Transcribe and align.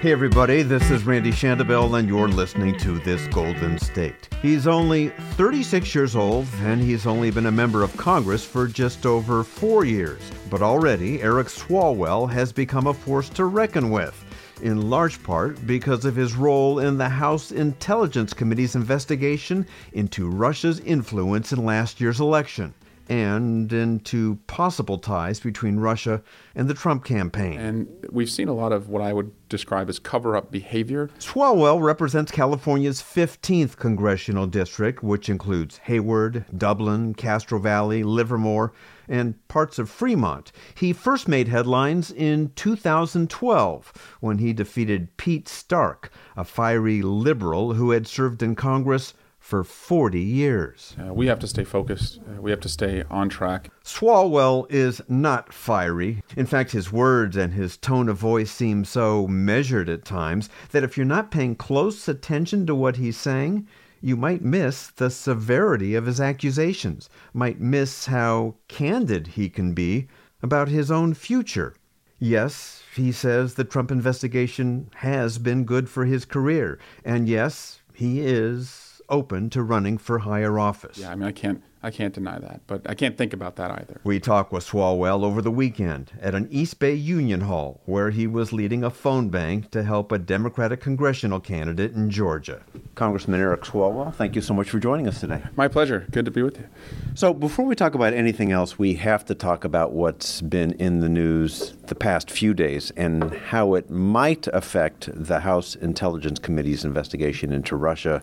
Hey, 0.00 0.12
everybody, 0.12 0.62
this 0.62 0.90
is 0.90 1.04
Randy 1.04 1.30
Shandobil, 1.30 1.98
and 1.98 2.08
you're 2.08 2.26
listening 2.26 2.74
to 2.78 2.98
This 3.00 3.26
Golden 3.26 3.78
State. 3.78 4.30
He's 4.40 4.66
only 4.66 5.10
36 5.36 5.94
years 5.94 6.16
old, 6.16 6.46
and 6.62 6.80
he's 6.80 7.06
only 7.06 7.30
been 7.30 7.44
a 7.44 7.52
member 7.52 7.82
of 7.82 7.94
Congress 7.98 8.42
for 8.42 8.66
just 8.66 9.04
over 9.04 9.44
four 9.44 9.84
years. 9.84 10.22
But 10.48 10.62
already, 10.62 11.20
Eric 11.20 11.48
Swalwell 11.48 12.30
has 12.30 12.50
become 12.50 12.86
a 12.86 12.94
force 12.94 13.28
to 13.28 13.44
reckon 13.44 13.90
with, 13.90 14.24
in 14.62 14.88
large 14.88 15.22
part 15.22 15.66
because 15.66 16.06
of 16.06 16.16
his 16.16 16.34
role 16.34 16.78
in 16.78 16.96
the 16.96 17.10
House 17.10 17.52
Intelligence 17.52 18.32
Committee's 18.32 18.76
investigation 18.76 19.66
into 19.92 20.30
Russia's 20.30 20.80
influence 20.80 21.52
in 21.52 21.62
last 21.62 22.00
year's 22.00 22.20
election 22.20 22.72
and 23.10 23.72
into 23.72 24.36
possible 24.46 24.96
ties 24.96 25.40
between 25.40 25.80
Russia 25.80 26.22
and 26.54 26.68
the 26.68 26.74
Trump 26.74 27.04
campaign. 27.04 27.58
And 27.58 28.06
we've 28.12 28.30
seen 28.30 28.46
a 28.46 28.52
lot 28.52 28.70
of 28.72 28.88
what 28.88 29.02
I 29.02 29.12
would 29.12 29.32
describe 29.48 29.88
as 29.88 29.98
cover 29.98 30.36
up 30.36 30.52
behavior. 30.52 31.10
Swalwell 31.18 31.82
represents 31.82 32.30
California's 32.30 33.02
15th 33.02 33.76
congressional 33.76 34.46
district, 34.46 35.02
which 35.02 35.28
includes 35.28 35.78
Hayward, 35.78 36.44
Dublin, 36.56 37.14
Castro 37.14 37.58
Valley, 37.58 38.04
Livermore, 38.04 38.72
and 39.08 39.34
parts 39.48 39.80
of 39.80 39.90
Fremont. 39.90 40.52
He 40.76 40.92
first 40.92 41.26
made 41.26 41.48
headlines 41.48 42.12
in 42.12 42.52
2012 42.54 44.16
when 44.20 44.38
he 44.38 44.52
defeated 44.52 45.16
Pete 45.16 45.48
Stark, 45.48 46.12
a 46.36 46.44
fiery 46.44 47.02
liberal 47.02 47.74
who 47.74 47.90
had 47.90 48.06
served 48.06 48.40
in 48.40 48.54
Congress 48.54 49.14
for 49.50 49.64
40 49.64 50.20
years. 50.20 50.94
Uh, 50.96 51.12
we 51.12 51.26
have 51.26 51.40
to 51.40 51.48
stay 51.48 51.64
focused. 51.64 52.20
Uh, 52.20 52.40
we 52.40 52.52
have 52.52 52.60
to 52.60 52.68
stay 52.68 53.02
on 53.10 53.28
track. 53.28 53.68
Swalwell 53.84 54.64
is 54.70 55.02
not 55.08 55.52
fiery. 55.52 56.22
In 56.36 56.46
fact, 56.46 56.70
his 56.70 56.92
words 56.92 57.36
and 57.36 57.52
his 57.52 57.76
tone 57.76 58.08
of 58.08 58.16
voice 58.16 58.52
seem 58.52 58.84
so 58.84 59.26
measured 59.26 59.88
at 59.88 60.04
times 60.04 60.50
that 60.70 60.84
if 60.84 60.96
you're 60.96 61.04
not 61.04 61.32
paying 61.32 61.56
close 61.56 62.06
attention 62.06 62.64
to 62.66 62.76
what 62.76 62.94
he's 62.94 63.16
saying, 63.16 63.66
you 64.00 64.16
might 64.16 64.40
miss 64.40 64.86
the 64.86 65.10
severity 65.10 65.96
of 65.96 66.06
his 66.06 66.20
accusations, 66.20 67.10
might 67.34 67.60
miss 67.60 68.06
how 68.06 68.54
candid 68.68 69.26
he 69.26 69.48
can 69.48 69.74
be 69.74 70.06
about 70.44 70.68
his 70.68 70.92
own 70.92 71.12
future. 71.12 71.74
Yes, 72.20 72.84
he 72.94 73.10
says 73.10 73.54
the 73.54 73.64
Trump 73.64 73.90
investigation 73.90 74.90
has 74.96 75.38
been 75.38 75.64
good 75.64 75.88
for 75.88 76.04
his 76.04 76.24
career, 76.24 76.78
and 77.04 77.28
yes, 77.28 77.80
he 77.92 78.20
is 78.20 78.89
open 79.10 79.50
to 79.50 79.62
running 79.62 79.98
for 79.98 80.20
higher 80.20 80.58
office. 80.58 80.98
Yeah, 80.98 81.10
I 81.10 81.14
mean, 81.14 81.28
I 81.28 81.32
can't, 81.32 81.62
I 81.82 81.90
can't 81.90 82.12
deny 82.12 82.38
that, 82.38 82.60
but 82.66 82.82
I 82.88 82.94
can't 82.94 83.16
think 83.16 83.32
about 83.32 83.56
that 83.56 83.70
either. 83.70 84.00
We 84.04 84.20
talked 84.20 84.52
with 84.52 84.66
Swalwell 84.66 85.24
over 85.24 85.40
the 85.40 85.50
weekend 85.50 86.12
at 86.20 86.34
an 86.34 86.46
East 86.50 86.78
Bay 86.78 86.94
Union 86.94 87.42
Hall 87.42 87.80
where 87.86 88.10
he 88.10 88.26
was 88.26 88.52
leading 88.52 88.84
a 88.84 88.90
phone 88.90 89.30
bank 89.30 89.70
to 89.70 89.82
help 89.82 90.12
a 90.12 90.18
Democratic 90.18 90.80
congressional 90.80 91.40
candidate 91.40 91.92
in 91.92 92.10
Georgia. 92.10 92.62
Congressman 92.94 93.40
Eric 93.40 93.62
Swalwell, 93.62 94.14
thank 94.14 94.36
you 94.36 94.42
so 94.42 94.52
much 94.52 94.68
for 94.68 94.78
joining 94.78 95.08
us 95.08 95.20
today. 95.20 95.42
My 95.56 95.68
pleasure. 95.68 96.06
Good 96.10 96.26
to 96.26 96.30
be 96.30 96.42
with 96.42 96.58
you. 96.58 96.66
So, 97.14 97.32
before 97.32 97.64
we 97.64 97.74
talk 97.74 97.94
about 97.94 98.12
anything 98.12 98.52
else, 98.52 98.78
we 98.78 98.94
have 98.94 99.24
to 99.26 99.34
talk 99.34 99.64
about 99.64 99.92
what's 99.92 100.42
been 100.42 100.72
in 100.72 101.00
the 101.00 101.08
news 101.08 101.74
the 101.86 101.94
past 101.94 102.30
few 102.30 102.52
days 102.52 102.90
and 102.92 103.34
how 103.34 103.74
it 103.74 103.90
might 103.90 104.46
affect 104.48 105.08
the 105.12 105.40
House 105.40 105.74
Intelligence 105.74 106.38
Committee's 106.38 106.84
investigation 106.84 107.52
into 107.52 107.74
Russia 107.74 108.22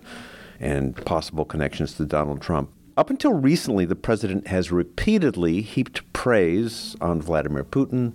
and 0.59 0.95
possible 1.05 1.45
connections 1.45 1.93
to 1.93 2.05
Donald 2.05 2.41
Trump. 2.41 2.71
Up 2.95 3.09
until 3.09 3.33
recently, 3.33 3.85
the 3.85 3.95
president 3.95 4.47
has 4.47 4.71
repeatedly 4.71 5.61
heaped 5.61 6.01
praise 6.13 6.95
on 6.99 7.21
Vladimir 7.21 7.63
Putin, 7.63 8.13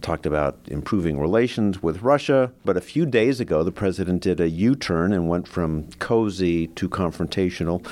talked 0.00 0.24
about 0.24 0.58
improving 0.66 1.18
relations 1.18 1.82
with 1.82 2.02
Russia. 2.02 2.52
But 2.64 2.76
a 2.76 2.80
few 2.80 3.06
days 3.06 3.40
ago, 3.40 3.64
the 3.64 3.72
president 3.72 4.22
did 4.22 4.40
a 4.40 4.48
U 4.48 4.76
turn 4.76 5.12
and 5.12 5.28
went 5.28 5.48
from 5.48 5.88
cozy 5.98 6.68
to 6.68 6.88
confrontational. 6.88 7.84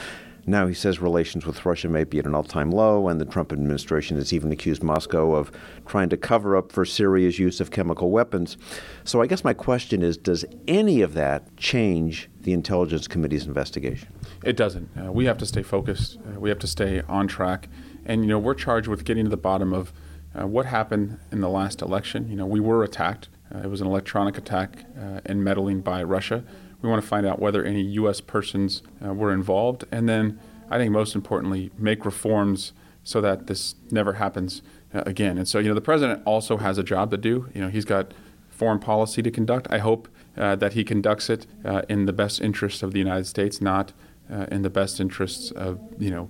Now 0.49 0.67
he 0.67 0.75
says 0.75 1.01
relations 1.01 1.45
with 1.45 1.67
Russia 1.67 1.89
may 1.89 2.05
be 2.05 2.19
at 2.19 2.25
an 2.25 2.35
all 2.35 2.43
time 2.43 2.71
low, 2.71 3.09
and 3.09 3.21
the 3.21 3.27
Trump 3.27 3.53
administration 3.53 4.17
has 4.17 4.33
even 4.33 4.51
accused 4.51 4.83
Moscow 4.83 5.35
of 5.35 5.53
trying 5.87 6.09
to 6.09 6.17
cover 6.17 6.57
up 6.57 6.73
for 6.73 6.87
Syria's 6.87 7.39
use 7.39 7.61
of 7.61 7.71
chemical 7.71 8.11
weapons. 8.11 8.57
So 9.05 9.21
I 9.21 9.27
guess 9.27 9.45
my 9.45 9.53
question 9.53 10.03
is 10.03 10.17
Does 10.17 10.47
any 10.67 11.03
of 11.03 11.13
that 11.15 11.55
change 11.59 12.31
the 12.41 12.55
Intelligence 12.55 13.07
Committee's 13.07 13.47
investigation? 13.47 14.09
It 14.43 14.57
doesn't. 14.57 14.89
Uh, 14.97 15.13
we 15.13 15.27
have 15.27 15.37
to 15.39 15.47
stay 15.47 15.63
focused, 15.63 16.19
uh, 16.27 16.41
we 16.41 16.49
have 16.49 16.59
to 16.61 16.67
stay 16.67 17.03
on 17.03 17.29
track. 17.29 17.69
And, 18.07 18.23
you 18.23 18.29
know, 18.29 18.39
we're 18.39 18.55
charged 18.55 18.89
with 18.89 19.05
getting 19.05 19.25
to 19.25 19.31
the 19.31 19.37
bottom 19.37 19.75
of 19.75 19.93
uh, 20.35 20.47
what 20.47 20.65
happened 20.65 21.19
in 21.31 21.43
the 21.43 21.49
last 21.51 21.83
election. 21.83 22.29
You 22.31 22.37
know, 22.37 22.47
we 22.47 22.61
were 22.61 22.83
attacked. 22.83 23.29
Uh, 23.55 23.59
it 23.59 23.67
was 23.67 23.83
an 23.83 23.87
electronic 23.87 24.39
attack 24.39 24.85
uh, 24.99 25.21
and 25.27 25.45
meddling 25.45 25.83
by 25.83 26.03
Russia. 26.03 26.43
We 26.81 26.89
want 26.89 27.03
to 27.03 27.09
find 27.09 27.27
out 27.27 27.41
whether 27.41 27.65
any 27.65 27.83
U.S. 27.83 28.21
persons 28.21 28.83
uh, 29.05 29.13
were 29.13 29.33
involved, 29.33 29.85
and 29.91 30.09
then 30.09 30.39
I 30.71 30.79
think 30.79 30.93
most 30.93 31.15
importantly, 31.15 31.71
make 31.79 32.05
reforms 32.05 32.73
so 33.03 33.21
that 33.21 33.47
this 33.47 33.75
never 33.91 34.15
happens 34.15 34.63
uh, 34.95 35.03
again. 35.07 35.39
And 35.39 35.49
so, 35.49 35.59
you 35.59 35.69
know, 35.69 35.75
the 35.75 35.81
president 35.81 36.23
also 36.25 36.59
has 36.59 36.79
a 36.79 36.83
job 36.83 37.11
to 37.11 37.17
do. 37.17 37.49
You 37.55 37.63
know, 37.63 37.69
he's 37.69 37.85
got 37.85 38.13
foreign 38.51 38.79
policy 38.79 39.23
to 39.23 39.31
conduct. 39.31 39.67
I 39.71 39.79
hope 39.79 40.09
uh, 40.37 40.57
that 40.57 40.75
he 40.75 40.85
conducts 40.85 41.31
it 41.31 41.47
uh, 41.65 41.83
in 41.89 42.07
the 42.07 42.13
best 42.13 42.41
interests 42.41 42.83
of 42.83 42.93
the 42.93 42.99
United 42.99 43.27
States, 43.27 43.61
not 43.61 43.93
uh, 44.31 44.47
in 44.51 44.63
the 44.63 44.71
best 44.71 45.01
interests 45.01 45.51
of 45.53 45.81
you 45.99 46.11
know 46.11 46.29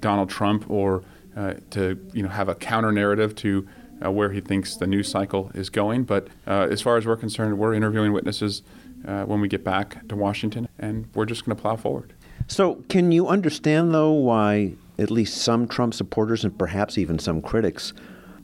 Donald 0.00 0.28
Trump 0.28 0.68
or 0.68 1.04
uh, 1.36 1.54
to 1.70 2.04
you 2.12 2.22
know 2.22 2.28
have 2.28 2.48
a 2.48 2.54
counter 2.54 2.92
narrative 2.92 3.34
to. 3.36 3.66
where 4.00 4.30
he 4.30 4.40
thinks 4.40 4.76
the 4.76 4.86
news 4.86 5.08
cycle 5.08 5.50
is 5.54 5.70
going. 5.70 6.04
But 6.04 6.28
as 6.46 6.80
far 6.80 6.96
as 6.96 7.04
we're 7.04 7.16
concerned, 7.16 7.58
we're 7.58 7.74
interviewing 7.74 8.12
witnesses 8.12 8.62
uh, 9.06 9.24
when 9.24 9.40
we 9.40 9.48
get 9.48 9.64
back 9.64 10.06
to 10.08 10.16
Washington, 10.16 10.68
and 10.78 11.08
we're 11.14 11.26
just 11.26 11.44
going 11.44 11.56
to 11.56 11.60
plow 11.60 11.76
forward. 11.76 12.14
So, 12.46 12.76
can 12.88 13.12
you 13.12 13.28
understand, 13.28 13.92
though, 13.92 14.12
why 14.12 14.74
at 14.98 15.10
least 15.10 15.36
some 15.36 15.68
Trump 15.68 15.94
supporters 15.94 16.44
and 16.44 16.58
perhaps 16.58 16.98
even 16.98 17.18
some 17.18 17.40
critics 17.40 17.92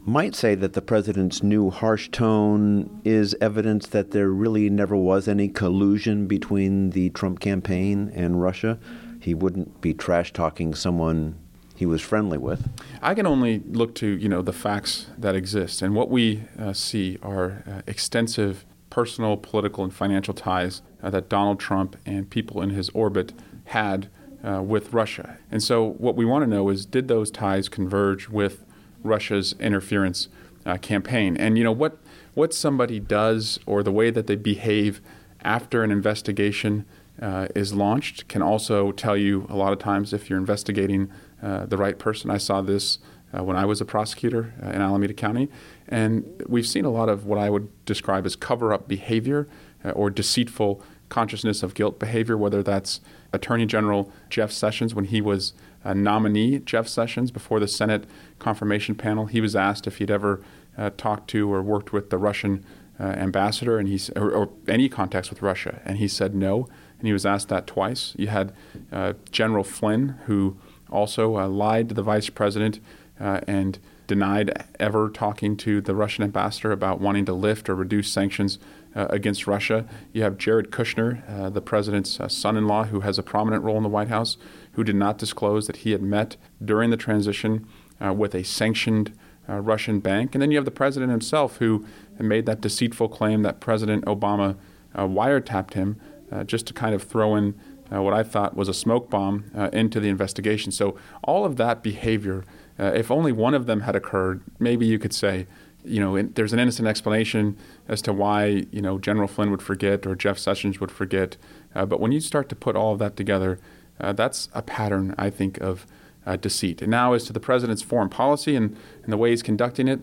might 0.07 0.35
say 0.35 0.55
that 0.55 0.75
the 0.75 0.83
president's 0.83 1.43
new 1.43 1.71
harsh 1.71 2.11
tone 2.11 3.01
is 3.05 3.35
evidence 3.41 3.87
that 3.89 4.11
there 4.11 4.29
really 4.29 4.69
never 4.69 4.95
was 4.95 5.27
any 5.27 5.49
collusion 5.49 6.27
between 6.27 6.91
the 6.91 7.09
Trump 7.11 7.41
campaign 7.41 8.13
and 8.15 8.41
Russia? 8.43 8.79
He 9.21 9.33
wouldn't 9.33 9.81
be 9.81 9.95
trash 9.95 10.33
talking 10.33 10.75
someone 10.75 11.37
he 11.75 11.87
was 11.87 12.03
friendly 12.03 12.39
with. 12.39 12.69
I 13.01 13.15
can 13.15 13.27
only 13.27 13.63
look 13.67 13.95
to 13.97 14.07
you 14.07 14.29
know 14.29 14.43
the 14.43 14.53
facts 14.53 15.07
that 15.19 15.35
exist, 15.35 15.83
and 15.83 15.95
what 15.95 16.11
we 16.11 16.43
uh, 16.59 16.73
see 16.73 17.19
are 17.23 17.65
uh, 17.67 17.83
extensive 17.87 18.65
personal, 18.95 19.37
political, 19.37 19.83
and 19.83 19.93
financial 19.93 20.33
ties 20.33 20.81
uh, 21.03 21.11
that 21.11 21.29
Donald 21.29 21.59
Trump 21.59 21.97
and 22.07 22.31
people 22.31 22.63
in 22.63 22.71
his 22.71 22.91
orbit 22.91 23.33
had 23.65 24.09
uh, 24.47 24.63
with 24.63 24.93
Russia. 24.93 25.37
And 25.51 25.61
so, 25.61 25.83
what 25.99 26.15
we 26.15 26.25
want 26.25 26.45
to 26.45 26.47
know 26.47 26.69
is 26.69 26.87
did 26.87 27.09
those 27.09 27.29
ties 27.29 27.69
converge 27.69 28.29
with 28.29 28.65
Russia's 29.03 29.57
interference 29.59 30.29
uh, 30.65 30.77
campaign? 30.77 31.37
And 31.37 31.59
you 31.59 31.65
know 31.65 31.73
what 31.73 31.99
what 32.35 32.55
somebody 32.55 33.01
does 33.01 33.59
or 33.67 33.83
the 33.83 33.91
way 33.91 34.11
that 34.11 34.29
they 34.29 34.37
behave 34.37 35.01
after 35.43 35.83
an 35.83 35.91
investigation 35.91 36.85
uh, 37.21 37.49
is 37.53 37.75
launched 37.75 38.29
can 38.29 38.43
also 38.43 38.93
tell 38.93 39.17
you 39.17 39.45
a 39.49 39.57
lot 39.57 39.73
of 39.73 39.81
times 39.81 40.13
if 40.13 40.31
you're 40.31 40.39
investigating 40.39 41.11
uh, 41.43 41.67
the 41.67 41.77
right 41.77 41.99
person. 41.99 42.31
I 42.31 42.39
saw 42.39 42.63
this 42.63 42.99
uh, 43.37 43.43
when 43.43 43.57
I 43.57 43.65
was 43.65 43.81
a 43.81 43.85
prosecutor 43.85 44.55
in 44.63 44.81
Alameda 44.81 45.15
County. 45.15 45.49
And 45.89 46.43
we've 46.47 46.67
seen 46.67 46.85
a 46.85 46.91
lot 46.91 47.09
of 47.09 47.27
what 47.27 47.39
I 47.39 47.51
would 47.51 47.69
describe 47.85 48.27
as 48.27 48.37
cover 48.37 48.73
up 48.73 48.89
behavior 48.89 49.49
uh, 49.85 49.91
or 49.91 50.11
deceitful 50.11 50.83
consciousness 51.09 51.63
of 51.63 51.75
guilt 51.75 51.99
behavior, 51.99 52.37
whether 52.37 52.63
that's 52.63 53.01
Attorney 53.33 53.67
General 53.67 54.11
Jeff 54.31 54.51
Sessions 54.51 54.95
when 54.95 55.05
he 55.07 55.21
was 55.21 55.53
a 55.85 55.95
nominee 55.95 56.59
Jeff 56.59 56.89
Sessions 56.89 57.31
before 57.31 57.61
the 57.61 57.69
Senate 57.69 58.05
confirmation 58.39 58.95
panel. 58.95 59.27
He 59.27 59.41
was 59.41 59.55
asked 59.55 59.87
if 59.87 59.99
he'd 59.99 60.11
ever 60.11 60.43
uh, 60.77 60.91
talked 60.97 61.29
to 61.31 61.53
or 61.53 61.63
worked 61.63 61.93
with 61.93 62.11
the 62.11 62.19
Russian 62.19 62.65
uh, 62.99 63.05
ambassador 63.05 63.79
and 63.79 63.89
he's, 63.89 64.11
or, 64.11 64.31
or, 64.31 64.51
any 64.69 64.89
contacts 64.89 65.29
with 65.29 65.43
Russia, 65.43 65.81
and 65.85 65.99
he 65.99 66.09
said 66.09 66.35
no. 66.35 66.69
And 66.99 67.07
he 67.07 67.13
was 67.13 67.27
asked 67.27 67.49
that 67.49 67.67
twice. 67.67 68.15
You 68.17 68.29
had 68.29 68.53
uh, 68.93 69.15
General 69.31 69.65
Flynn, 69.65 70.17
who 70.27 70.57
also 70.91 71.37
uh, 71.37 71.49
lied 71.49 71.89
to 71.89 71.95
the 71.95 72.03
vice 72.03 72.31
president 72.31 72.81
uh, 73.21 73.41
and 73.47 73.79
denied 74.07 74.67
ever 74.79 75.09
talking 75.09 75.57
to 75.59 75.81
the 75.81 75.95
Russian 75.95 76.25
ambassador 76.25 76.73
about 76.73 77.01
wanting 77.01 77.25
to 77.27 77.33
lift 77.33 77.69
or 77.69 77.75
reduce 77.75 78.11
sanctions 78.11 78.59
uh, 78.95 79.07
against 79.11 79.47
Russia. 79.47 79.87
You 80.13 80.23
have 80.23 80.39
Jared 80.39 80.71
Kushner, 80.71 81.29
uh, 81.29 81.51
the 81.51 81.61
president's 81.61 82.21
uh, 82.21 82.29
son 82.29 82.57
in 82.57 82.67
law, 82.67 82.85
who 82.85 83.01
has 83.01 83.19
a 83.19 83.23
prominent 83.23 83.65
role 83.65 83.77
in 83.77 83.83
the 83.83 83.89
White 83.89 84.09
House, 84.09 84.37
who 84.73 84.85
did 84.85 84.97
not 84.97 85.19
disclose 85.19 85.67
that 85.67 85.79
he 85.79 85.91
had 85.93 86.03
met 86.03 86.37
during 86.65 86.91
the 86.91 86.97
transition 86.97 87.67
uh, 88.05 88.13
with 88.13 88.35
a 88.35 88.45
sanctioned 88.45 89.17
uh, 89.49 89.61
Russian 89.61 90.01
bank. 90.01 90.35
And 90.35 90.43
then 90.43 90.51
you 90.51 90.59
have 90.59 90.65
the 90.65 90.71
president 90.71 91.11
himself, 91.11 91.57
who 91.57 91.85
made 92.19 92.47
that 92.47 92.61
deceitful 92.61 93.09
claim 93.09 93.43
that 93.43 93.61
President 93.61 94.05
Obama 94.05 94.57
wiretapped 94.95 95.75
him 95.75 96.01
just 96.47 96.67
to 96.69 96.73
kind 96.73 96.95
of 96.95 97.03
throw 97.03 97.35
in. 97.35 97.55
what 97.91 98.15
I 98.15 98.23
thought 98.23 98.57
was 98.57 98.69
a 98.69 98.75
smoke 98.75 99.11
bomb 99.11 99.51
into 99.73 100.01
the 100.01 100.09
investigation. 100.09 100.73
So, 100.73 100.97
all 101.25 101.45
of 101.45 101.57
that 101.57 101.83
behavior 101.83 102.45
uh, 102.79 102.93
if 102.95 103.11
only 103.11 103.33
one 103.33 103.55
of 103.55 103.67
them 103.67 103.81
had 103.81 103.95
occurred, 103.95 104.43
maybe 104.59 104.87
you 104.87 104.99
could 104.99 105.13
say, 105.13 105.47
you 105.85 106.01
know, 106.01 106.21
there's 106.23 106.53
an 106.53 106.59
innocent 106.59 106.89
explanation 106.89 107.57
as 107.89 108.01
to 108.03 108.13
why, 108.13 108.65
you 108.71 108.81
know, 108.81 108.99
General 108.99 109.29
Flynn 109.29 109.51
would 109.51 109.63
forget 109.63 110.07
or 110.07 110.15
Jeff 110.15 110.39
Sessions 110.39 110.81
would 110.81 110.91
forget. 110.91 111.37
Uh, 111.75 111.85
but 111.85 112.01
when 112.01 112.11
you 112.11 112.21
start 112.21 112.49
to 112.49 112.57
put 112.57 112.75
all 112.75 112.93
of 112.93 112.99
that 112.99 113.17
together, 113.17 113.59
uh, 114.01 114.13
that's 114.13 114.49
a 114.55 114.63
pattern, 114.63 115.15
I 115.19 115.31
think, 115.31 115.59
of 115.59 115.87
uh, 116.27 116.37
deceit. 116.37 116.81
And 116.81 116.91
now, 116.91 117.13
as 117.13 117.25
to 117.25 117.33
the 117.33 117.41
president's 117.41 117.83
foreign 117.83 118.09
policy 118.09 118.57
and, 118.57 118.77
and 119.03 119.13
the 119.13 119.19
way 119.19 119.31
he's 119.31 119.43
conducting 119.43 119.87
it, 119.87 120.01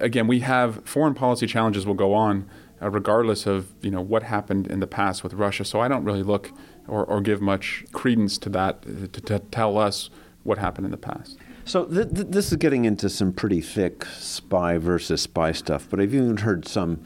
again, 0.00 0.26
we 0.26 0.40
have 0.40 0.84
foreign 0.84 1.14
policy 1.14 1.46
challenges 1.46 1.86
will 1.86 1.94
go 1.94 2.12
on 2.12 2.48
uh, 2.82 2.90
regardless 2.90 3.46
of 3.46 3.72
you 3.80 3.90
know 3.90 4.00
what 4.00 4.24
happened 4.24 4.66
in 4.66 4.80
the 4.80 4.86
past 4.86 5.22
with 5.22 5.32
Russia. 5.34 5.64
So 5.64 5.80
I 5.80 5.88
don't 5.88 6.04
really 6.04 6.22
look 6.22 6.50
or, 6.86 7.04
or 7.04 7.20
give 7.20 7.40
much 7.40 7.84
credence 7.92 8.36
to 8.38 8.48
that 8.50 8.82
to, 8.82 9.08
to 9.08 9.38
tell 9.38 9.78
us 9.78 10.10
what 10.42 10.58
happened 10.58 10.84
in 10.84 10.90
the 10.90 10.98
past. 10.98 11.38
So 11.66 11.86
th- 11.86 12.14
th- 12.14 12.26
this 12.28 12.52
is 12.52 12.58
getting 12.58 12.84
into 12.84 13.08
some 13.08 13.32
pretty 13.32 13.60
thick 13.60 14.04
spy 14.04 14.76
versus 14.76 15.22
spy 15.22 15.52
stuff, 15.52 15.86
but 15.88 15.98
I've 15.98 16.14
even 16.14 16.36
heard 16.38 16.68
some 16.68 17.02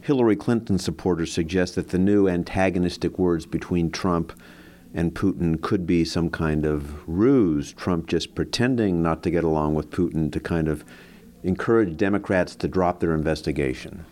Hillary 0.00 0.36
Clinton 0.36 0.78
supporters 0.78 1.32
suggest 1.32 1.74
that 1.74 1.88
the 1.88 1.98
new 1.98 2.28
antagonistic 2.28 3.18
words 3.18 3.46
between 3.46 3.90
Trump 3.90 4.32
and 4.94 5.12
Putin 5.12 5.60
could 5.60 5.86
be 5.86 6.04
some 6.04 6.30
kind 6.30 6.64
of 6.64 7.06
ruse. 7.08 7.72
Trump 7.72 8.06
just 8.06 8.36
pretending 8.36 9.02
not 9.02 9.24
to 9.24 9.30
get 9.30 9.42
along 9.42 9.74
with 9.74 9.90
Putin 9.90 10.32
to 10.32 10.38
kind 10.38 10.68
of 10.68 10.84
encourage 11.42 11.96
Democrats 11.96 12.54
to 12.54 12.68
drop 12.68 13.00
their 13.00 13.12
investigation. 13.12 14.04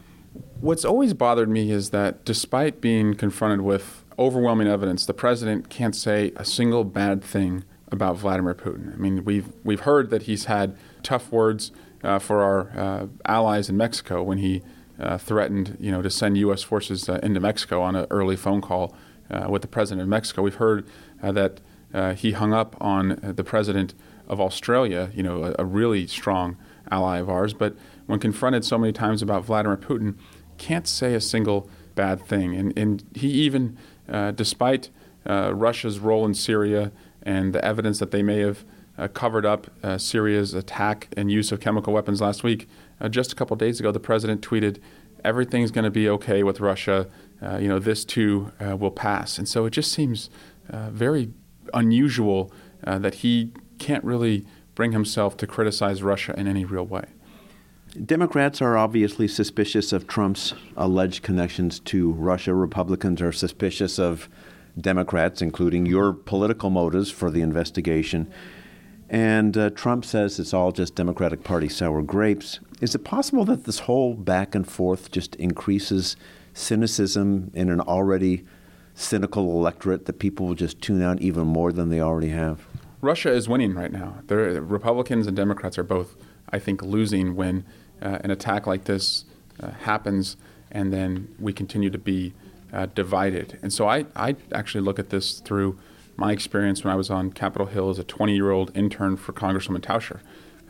What's 0.61 0.85
always 0.85 1.15
bothered 1.15 1.49
me 1.49 1.71
is 1.71 1.91
that 1.91 2.25
despite 2.25 2.81
being 2.81 3.15
confronted 3.15 3.61
with 3.61 4.05
overwhelming 4.19 4.67
evidence, 4.67 5.07
the 5.07 5.15
president 5.15 5.69
can't 5.69 5.95
say 5.95 6.33
a 6.37 6.45
single 6.45 6.83
bad 6.83 7.23
thing 7.23 7.63
about 7.95 8.19
Vladimir 8.19 8.55
Putin. 8.55 8.93
I 8.93 8.97
mean, 8.97 9.25
we've 9.25 9.51
we've 9.65 9.81
heard 9.81 10.11
that 10.11 10.25
he's 10.25 10.45
had 10.45 10.77
tough 11.03 11.33
words 11.33 11.73
uh, 12.05 12.19
for 12.19 12.43
our 12.43 12.79
uh, 12.79 13.07
allies 13.25 13.71
in 13.71 13.77
Mexico 13.77 14.23
when 14.23 14.39
he 14.39 14.63
uh, 14.99 15.19
threatened, 15.19 15.77
you 15.81 15.91
know, 15.91 16.03
to 16.03 16.11
send 16.11 16.37
U.S. 16.39 16.63
forces 16.63 17.09
uh, 17.09 17.19
into 17.23 17.41
Mexico 17.41 17.81
on 17.83 17.97
an 17.97 18.07
early 18.11 18.37
phone 18.37 18.61
call 18.61 18.95
uh, 19.31 19.47
with 19.49 19.63
the 19.63 19.69
president 19.69 20.03
of 20.03 20.09
Mexico. 20.09 20.43
We've 20.43 20.55
heard 20.57 20.87
uh, 21.23 21.33
that 21.33 21.61
he 22.17 22.33
hung 22.33 22.53
up 22.53 22.77
on 22.81 23.21
the 23.23 23.45
president 23.45 23.95
of 24.27 24.41
Australia, 24.41 25.11
you 25.15 25.23
know, 25.23 25.45
a, 25.45 25.55
a, 25.61 25.65
really 25.65 26.09
strong 26.09 26.57
ally 26.91 27.19
of 27.19 27.31
ours. 27.31 27.55
But 27.55 27.77
when 28.07 28.19
confronted 28.19 28.65
so 28.65 28.77
many 28.77 28.93
times 28.93 29.23
about 29.23 29.45
Vladimir 29.45 29.77
Putin, 29.77 30.17
can't 30.59 30.89
say 30.89 31.15
a 31.15 31.21
single 31.21 31.71
bad 31.95 32.21
thing. 32.21 32.57
And, 32.57 32.77
and 32.77 33.05
he 33.15 33.29
even, 33.29 33.79
despite 34.35 34.91
Russia's 35.25 36.01
role 36.01 36.27
in 36.27 36.35
Syria 36.35 36.91
and 37.25 37.53
the 37.53 37.65
evidence 37.65 37.99
that 37.99 38.11
they 38.11 38.23
may 38.23 38.41
have 38.41 38.65
uh, 38.97 39.09
covered 39.09 39.45
up 39.45 39.69
uh, 39.83 39.99
Syria's 39.99 40.55
attack 40.55 41.09
and 41.17 41.31
use 41.31 41.51
of 41.51 41.61
chemical 41.61 41.93
weapons 41.93 42.21
last 42.21 42.45
week. 42.45 42.69
Uh, 43.01 43.09
just 43.09 43.33
a 43.33 43.35
couple 43.35 43.57
days 43.57 43.81
ago, 43.81 43.91
the 43.91 44.01
president 44.01 44.41
tweeted, 44.41 44.79
"Everything's 45.25 45.71
going 45.71 45.85
to 45.85 45.91
be 45.91 46.09
okay 46.09 46.43
with 46.43 46.61
Russia. 46.61 47.09
Uh, 47.43 47.59
you 47.59 47.69
know, 47.69 47.79
this 47.79 48.05
too 48.05 48.53
uh, 48.65 48.77
will 48.77 48.91
pass." 48.91 49.39
And 49.39 49.49
so 49.49 49.65
it 49.67 49.71
just 49.71 49.91
seems 49.93 50.31
uh, 50.71 50.91
very 50.91 51.31
unusual 51.73 52.53
that 52.87 53.17
he 53.17 53.51
can't 53.79 54.05
really 54.05 54.45
bring 54.75 54.93
himself 54.93 55.39
to 55.39 55.47
criticize 55.47 56.03
Russia 56.03 56.35
in 56.37 56.47
any 56.47 56.67
real 56.67 56.85
way. 56.85 57.07
Democrats 58.05 58.61
are 58.61 58.77
obviously 58.77 59.27
suspicious 59.27 59.93
of 59.93 60.07
Trump's 60.07 60.53
alleged 60.77 61.23
connections 61.23 61.81
to 61.81 62.11
Russia. 62.13 62.53
Republicans 62.53 63.23
are 63.23 63.33
suspicious 63.33 63.99
of 63.99 64.29
Democrats, 64.81 65.41
including 65.41 65.87
your 65.87 66.13
political 66.13 66.71
motives 66.71 67.11
for 67.11 67.31
the 67.31 67.41
investigation. 67.41 68.31
And 69.09 69.57
uh, 69.57 69.71
Trump 69.71 70.05
says 70.05 70.39
it's 70.39 70.55
all 70.55 70.73
just 70.73 70.95
Democratic 70.95 71.45
Party 71.45 71.69
sour 71.69 72.03
grapes. 72.03 72.61
Is 72.81 72.95
it 72.95 73.05
possible 73.05 73.45
that 73.45 73.65
this 73.65 73.81
whole 73.81 74.15
back 74.15 74.55
and 74.55 74.67
forth 74.67 75.11
just 75.11 75.37
increases 75.37 76.17
cynicism 76.53 77.51
in 77.55 77.69
an 77.69 77.81
already 77.81 78.45
cynical 78.95 79.51
electorate 79.51 80.07
that 80.07 80.19
people 80.19 80.47
will 80.47 80.55
just 80.55 80.81
tune 80.81 81.03
out 81.03 81.21
even 81.21 81.47
more 81.47 81.73
than 81.73 81.91
they 81.91 82.01
already 82.01 82.31
have? 82.31 82.67
Russia 83.01 83.31
is 83.31 83.49
winning 83.49 83.75
right 83.75 83.93
now. 83.93 84.23
Republicans 84.29 85.27
and 85.27 85.37
Democrats 85.37 85.77
are 85.77 85.85
both, 85.85 86.17
I 86.51 86.59
think, 86.59 86.83
losing 86.83 87.37
when 87.37 87.65
uh, 88.01 88.19
an 88.23 88.31
attack 88.31 88.67
like 88.67 88.85
this 88.85 89.27
uh, 89.61 89.71
happens 89.71 90.37
and 90.71 90.93
then 90.93 91.35
we 91.39 91.53
continue 91.53 91.91
to 91.91 91.99
be 91.99 92.35
uh, 92.75 92.87
divided. 92.87 93.59
And 93.63 93.73
so 93.73 93.89
I, 93.89 94.05
I 94.17 94.35
actually 94.53 94.83
look 94.83 94.99
at 94.99 95.11
this 95.11 95.41
through 95.41 95.79
my 96.17 96.33
experience 96.33 96.85
when 96.85 96.93
I 96.93 96.97
was 96.97 97.09
on 97.09 97.33
Capitol 97.33 97.69
Hill 97.69 97.89
as 97.89 97.99
a 97.99 98.05
20 98.05 98.35
year 98.35 98.51
old 98.51 98.77
intern 98.77 99.17
for 99.17 99.33
Congresswoman 99.33 99.81
Tauscher. 99.81 100.21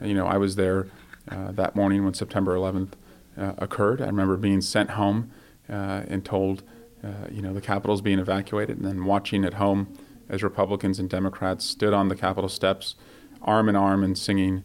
Uh, 0.01 0.07
you 0.07 0.15
know, 0.15 0.27
I 0.27 0.37
was 0.37 0.57
there 0.57 0.89
uh, 1.31 1.53
that 1.53 1.75
morning 1.75 2.05
when 2.05 2.15
September 2.15 2.55
11th 2.55 2.93
uh, 3.39 3.55
occurred. 3.59 4.03
I 4.03 4.07
remember 4.07 4.37
being 4.37 4.61
sent 4.61 4.91
home 4.91 5.31
uh, 5.69 6.03
and 6.07 6.25
told, 6.25 6.63
uh, 7.03 7.29
you 7.31 7.41
know, 7.41 7.55
the 7.55 7.61
Capitol's 7.61 8.03
being 8.03 8.19
evacuated, 8.19 8.77
and 8.77 8.87
then 8.87 9.07
watching 9.07 9.45
at 9.45 9.55
home 9.55 9.97
as 10.29 10.43
Republicans 10.43 10.99
and 10.99 11.09
Democrats 11.09 11.65
stood 11.65 11.95
on 11.95 12.09
the 12.09 12.17
Capitol 12.17 12.49
steps, 12.49 12.97
arm 13.43 13.69
in 13.69 13.77
arm, 13.77 14.05
and 14.05 14.17
singing 14.17 14.63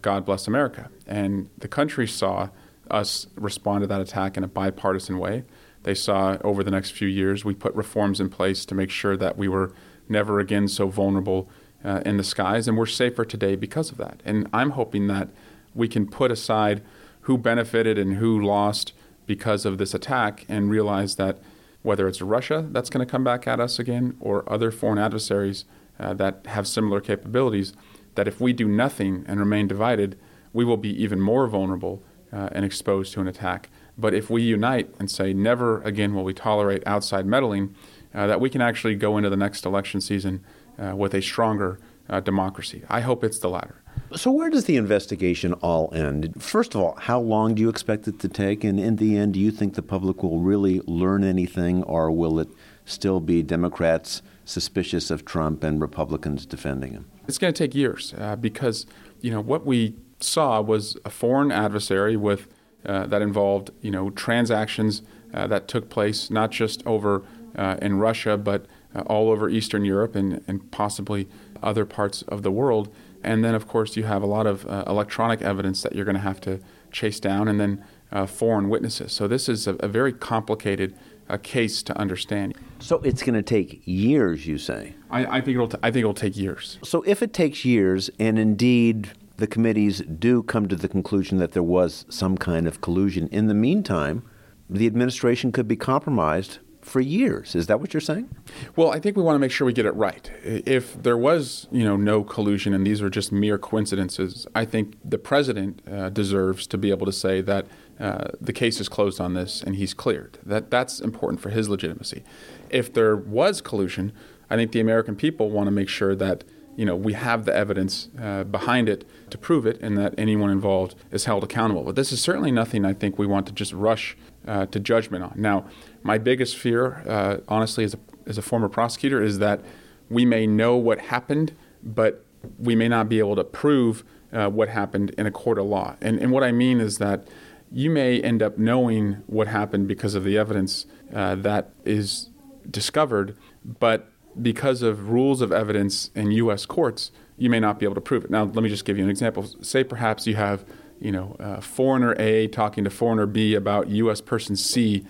God 0.00 0.24
Bless 0.24 0.46
America. 0.46 0.90
And 1.08 1.50
the 1.58 1.66
country 1.66 2.06
saw 2.06 2.50
us 2.88 3.26
respond 3.34 3.82
to 3.82 3.88
that 3.88 4.00
attack 4.00 4.36
in 4.36 4.44
a 4.44 4.46
bipartisan 4.46 5.18
way. 5.18 5.42
They 5.82 5.94
saw 5.94 6.38
over 6.42 6.62
the 6.62 6.70
next 6.70 6.90
few 6.90 7.08
years 7.08 7.44
we 7.44 7.54
put 7.54 7.74
reforms 7.74 8.20
in 8.20 8.28
place 8.28 8.64
to 8.66 8.74
make 8.74 8.90
sure 8.90 9.16
that 9.16 9.36
we 9.36 9.48
were 9.48 9.72
never 10.08 10.40
again 10.40 10.68
so 10.68 10.88
vulnerable 10.88 11.48
uh, 11.84 12.00
in 12.04 12.16
the 12.16 12.24
skies, 12.24 12.68
and 12.68 12.76
we're 12.76 12.86
safer 12.86 13.24
today 13.24 13.56
because 13.56 13.90
of 13.90 13.98
that. 13.98 14.22
And 14.24 14.48
I'm 14.52 14.70
hoping 14.70 15.08
that 15.08 15.28
we 15.74 15.88
can 15.88 16.06
put 16.06 16.30
aside 16.30 16.82
who 17.22 17.38
benefited 17.38 17.98
and 17.98 18.14
who 18.14 18.40
lost 18.40 18.92
because 19.26 19.64
of 19.64 19.78
this 19.78 19.94
attack 19.94 20.44
and 20.48 20.70
realize 20.70 21.16
that 21.16 21.38
whether 21.82 22.06
it's 22.06 22.22
Russia 22.22 22.68
that's 22.70 22.90
going 22.90 23.04
to 23.04 23.10
come 23.10 23.24
back 23.24 23.46
at 23.46 23.60
us 23.60 23.78
again 23.78 24.16
or 24.20 24.50
other 24.52 24.70
foreign 24.70 24.98
adversaries 24.98 25.64
uh, 25.98 26.14
that 26.14 26.46
have 26.46 26.66
similar 26.66 27.00
capabilities, 27.00 27.72
that 28.14 28.28
if 28.28 28.40
we 28.40 28.52
do 28.52 28.68
nothing 28.68 29.24
and 29.26 29.40
remain 29.40 29.66
divided, 29.66 30.18
we 30.52 30.64
will 30.64 30.76
be 30.76 31.02
even 31.02 31.20
more 31.20 31.46
vulnerable 31.46 32.02
uh, 32.32 32.48
and 32.52 32.64
exposed 32.64 33.12
to 33.12 33.20
an 33.20 33.28
attack. 33.28 33.68
But 34.02 34.14
if 34.14 34.28
we 34.28 34.42
unite 34.42 34.92
and 34.98 35.08
say, 35.08 35.32
never 35.32 35.80
again 35.82 36.12
will 36.12 36.24
we 36.24 36.34
tolerate 36.34 36.82
outside 36.86 37.24
meddling, 37.24 37.74
uh, 38.12 38.26
that 38.26 38.40
we 38.40 38.50
can 38.50 38.60
actually 38.60 38.96
go 38.96 39.16
into 39.16 39.30
the 39.30 39.36
next 39.36 39.64
election 39.64 40.00
season 40.00 40.44
uh, 40.76 40.96
with 40.96 41.14
a 41.14 41.22
stronger 41.22 41.78
uh, 42.10 42.18
democracy. 42.18 42.82
I 42.88 43.00
hope 43.00 43.22
it's 43.22 43.38
the 43.38 43.48
latter. 43.48 43.80
So, 44.16 44.32
where 44.32 44.50
does 44.50 44.64
the 44.64 44.76
investigation 44.76 45.52
all 45.54 45.88
end? 45.94 46.42
First 46.42 46.74
of 46.74 46.80
all, 46.80 46.96
how 46.96 47.20
long 47.20 47.54
do 47.54 47.62
you 47.62 47.68
expect 47.68 48.08
it 48.08 48.18
to 48.18 48.28
take? 48.28 48.64
And 48.64 48.80
in 48.80 48.96
the 48.96 49.16
end, 49.16 49.34
do 49.34 49.40
you 49.40 49.52
think 49.52 49.74
the 49.74 49.82
public 49.82 50.22
will 50.24 50.40
really 50.40 50.80
learn 50.80 51.22
anything, 51.22 51.84
or 51.84 52.10
will 52.10 52.40
it 52.40 52.48
still 52.84 53.20
be 53.20 53.42
Democrats 53.42 54.20
suspicious 54.44 55.12
of 55.12 55.24
Trump 55.24 55.62
and 55.62 55.80
Republicans 55.80 56.44
defending 56.44 56.92
him? 56.92 57.06
It's 57.28 57.38
going 57.38 57.54
to 57.54 57.56
take 57.56 57.74
years 57.74 58.14
uh, 58.18 58.34
because, 58.34 58.84
you 59.20 59.30
know, 59.30 59.40
what 59.40 59.64
we 59.64 59.94
saw 60.18 60.60
was 60.60 60.96
a 61.04 61.10
foreign 61.10 61.52
adversary 61.52 62.16
with 62.16 62.48
uh, 62.86 63.06
that 63.06 63.22
involved 63.22 63.70
you 63.80 63.90
know 63.90 64.10
transactions 64.10 65.02
uh, 65.34 65.46
that 65.46 65.68
took 65.68 65.88
place 65.88 66.30
not 66.30 66.50
just 66.50 66.84
over 66.86 67.22
uh, 67.56 67.76
in 67.80 67.98
Russia 67.98 68.36
but 68.36 68.66
uh, 68.94 69.00
all 69.06 69.30
over 69.30 69.48
Eastern 69.48 69.84
Europe 69.84 70.14
and, 70.14 70.42
and 70.46 70.70
possibly 70.70 71.28
other 71.62 71.84
parts 71.84 72.22
of 72.22 72.42
the 72.42 72.50
world. 72.50 72.92
And 73.22 73.44
then 73.44 73.54
of 73.54 73.68
course 73.68 73.96
you 73.96 74.04
have 74.04 74.22
a 74.22 74.26
lot 74.26 74.46
of 74.46 74.66
uh, 74.66 74.84
electronic 74.86 75.42
evidence 75.42 75.82
that 75.82 75.94
you're 75.94 76.04
going 76.04 76.16
to 76.16 76.20
have 76.20 76.40
to 76.42 76.60
chase 76.90 77.20
down, 77.20 77.48
and 77.48 77.58
then 77.58 77.82
foreign 78.26 78.68
witnesses. 78.68 79.10
So 79.12 79.26
this 79.26 79.48
is 79.48 79.66
a, 79.66 79.74
a 79.76 79.88
very 79.88 80.12
complicated 80.12 80.94
case 81.42 81.82
to 81.84 81.96
understand. 81.96 82.54
So 82.80 83.00
it's 83.02 83.22
going 83.22 83.34
to 83.34 83.42
take 83.42 83.80
years, 83.86 84.46
you 84.46 84.58
say? 84.58 84.94
I, 85.10 85.38
I 85.38 85.40
think 85.40 85.54
it'll. 85.54 85.68
T- 85.68 85.78
I 85.82 85.90
think 85.90 86.00
it'll 86.00 86.12
take 86.12 86.36
years. 86.36 86.78
So 86.82 87.02
if 87.06 87.22
it 87.22 87.32
takes 87.32 87.64
years, 87.64 88.10
and 88.18 88.38
indeed 88.38 89.12
the 89.36 89.46
committees 89.46 90.00
do 90.00 90.42
come 90.42 90.68
to 90.68 90.76
the 90.76 90.88
conclusion 90.88 91.38
that 91.38 91.52
there 91.52 91.62
was 91.62 92.04
some 92.08 92.36
kind 92.36 92.66
of 92.66 92.80
collusion. 92.80 93.28
In 93.28 93.46
the 93.46 93.54
meantime, 93.54 94.22
the 94.68 94.86
administration 94.86 95.52
could 95.52 95.68
be 95.68 95.76
compromised 95.76 96.58
for 96.82 97.00
years. 97.00 97.54
Is 97.54 97.68
that 97.68 97.80
what 97.80 97.94
you're 97.94 98.00
saying? 98.00 98.28
Well, 98.74 98.90
I 98.90 98.98
think 98.98 99.16
we 99.16 99.22
want 99.22 99.36
to 99.36 99.38
make 99.38 99.52
sure 99.52 99.66
we 99.66 99.72
get 99.72 99.86
it 99.86 99.94
right. 99.94 100.30
If 100.42 101.00
there 101.00 101.16
was, 101.16 101.68
you 101.70 101.84
know, 101.84 101.96
no 101.96 102.24
collusion 102.24 102.74
and 102.74 102.84
these 102.86 103.00
are 103.00 103.08
just 103.08 103.30
mere 103.30 103.56
coincidences, 103.56 104.46
I 104.54 104.64
think 104.64 104.96
the 105.04 105.18
president 105.18 105.80
uh, 105.90 106.08
deserves 106.10 106.66
to 106.68 106.78
be 106.78 106.90
able 106.90 107.06
to 107.06 107.12
say 107.12 107.40
that 107.42 107.66
uh, 108.00 108.28
the 108.40 108.52
case 108.52 108.80
is 108.80 108.88
closed 108.88 109.20
on 109.20 109.34
this 109.34 109.62
and 109.62 109.76
he's 109.76 109.94
cleared. 109.94 110.38
That 110.44 110.70
that's 110.70 111.00
important 111.00 111.40
for 111.40 111.50
his 111.50 111.68
legitimacy. 111.68 112.24
If 112.68 112.92
there 112.92 113.16
was 113.16 113.60
collusion, 113.60 114.12
I 114.50 114.56
think 114.56 114.72
the 114.72 114.80
American 114.80 115.14
people 115.14 115.50
want 115.50 115.68
to 115.68 115.70
make 115.70 115.88
sure 115.88 116.16
that 116.16 116.42
you 116.76 116.84
know, 116.84 116.96
we 116.96 117.12
have 117.12 117.44
the 117.44 117.54
evidence 117.54 118.08
uh, 118.20 118.44
behind 118.44 118.88
it 118.88 119.04
to 119.30 119.38
prove 119.38 119.66
it 119.66 119.80
and 119.82 119.96
that 119.98 120.14
anyone 120.16 120.50
involved 120.50 120.94
is 121.10 121.26
held 121.26 121.44
accountable. 121.44 121.82
But 121.82 121.96
this 121.96 122.12
is 122.12 122.20
certainly 122.20 122.50
nothing 122.50 122.84
I 122.84 122.94
think 122.94 123.18
we 123.18 123.26
want 123.26 123.46
to 123.46 123.52
just 123.52 123.72
rush 123.72 124.16
uh, 124.46 124.66
to 124.66 124.80
judgment 124.80 125.22
on. 125.22 125.34
Now, 125.36 125.66
my 126.02 126.18
biggest 126.18 126.56
fear, 126.56 127.02
uh, 127.06 127.38
honestly, 127.48 127.84
as 127.84 127.94
a, 127.94 127.98
as 128.26 128.38
a 128.38 128.42
former 128.42 128.68
prosecutor, 128.68 129.22
is 129.22 129.38
that 129.38 129.60
we 130.08 130.24
may 130.24 130.46
know 130.46 130.76
what 130.76 130.98
happened, 130.98 131.54
but 131.82 132.24
we 132.58 132.74
may 132.74 132.88
not 132.88 133.08
be 133.08 133.18
able 133.18 133.36
to 133.36 133.44
prove 133.44 134.04
uh, 134.32 134.48
what 134.48 134.68
happened 134.68 135.10
in 135.18 135.26
a 135.26 135.30
court 135.30 135.58
of 135.58 135.66
law. 135.66 135.96
And, 136.00 136.18
and 136.18 136.32
what 136.32 136.42
I 136.42 136.52
mean 136.52 136.80
is 136.80 136.98
that 136.98 137.28
you 137.70 137.90
may 137.90 138.20
end 138.20 138.42
up 138.42 138.58
knowing 138.58 139.22
what 139.26 139.48
happened 139.48 139.88
because 139.88 140.14
of 140.14 140.24
the 140.24 140.36
evidence 140.36 140.86
uh, 141.14 141.34
that 141.36 141.70
is 141.84 142.30
discovered, 142.70 143.36
but 143.64 144.10
because 144.40 144.82
of 144.82 145.10
rules 145.10 145.40
of 145.40 145.52
evidence 145.52 146.10
in 146.14 146.30
U.S. 146.32 146.66
courts, 146.66 147.10
you 147.36 147.50
may 147.50 147.60
not 147.60 147.78
be 147.78 147.86
able 147.86 147.94
to 147.94 148.00
prove 148.00 148.24
it. 148.24 148.30
Now, 148.30 148.44
let 148.44 148.62
me 148.62 148.68
just 148.68 148.84
give 148.84 148.96
you 148.96 149.04
an 149.04 149.10
example. 149.10 149.44
Say 149.62 149.84
perhaps 149.84 150.26
you 150.26 150.36
have, 150.36 150.64
you 151.00 151.12
know, 151.12 151.36
uh, 151.40 151.60
foreigner 151.60 152.14
A 152.18 152.46
talking 152.48 152.84
to 152.84 152.90
foreigner 152.90 153.26
B 153.26 153.54
about 153.54 153.88
U.S. 153.88 154.20
person 154.20 154.56
C 154.56 155.04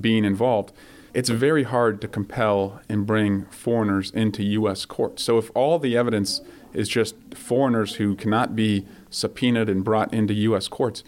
being 0.00 0.24
involved. 0.24 0.72
It's 1.14 1.30
very 1.30 1.62
hard 1.62 2.00
to 2.02 2.08
compel 2.08 2.80
and 2.88 3.06
bring 3.06 3.46
foreigners 3.46 4.10
into 4.10 4.42
U.S. 4.42 4.84
courts. 4.84 5.22
So 5.22 5.38
if 5.38 5.50
all 5.54 5.78
the 5.78 5.96
evidence 5.96 6.42
is 6.74 6.88
just 6.88 7.16
foreigners 7.34 7.94
who 7.94 8.14
cannot 8.14 8.54
be 8.54 8.86
subpoenaed 9.10 9.68
and 9.68 9.82
brought 9.82 10.12
into 10.12 10.34
U.S. 10.34 10.68
courts, 10.68 11.02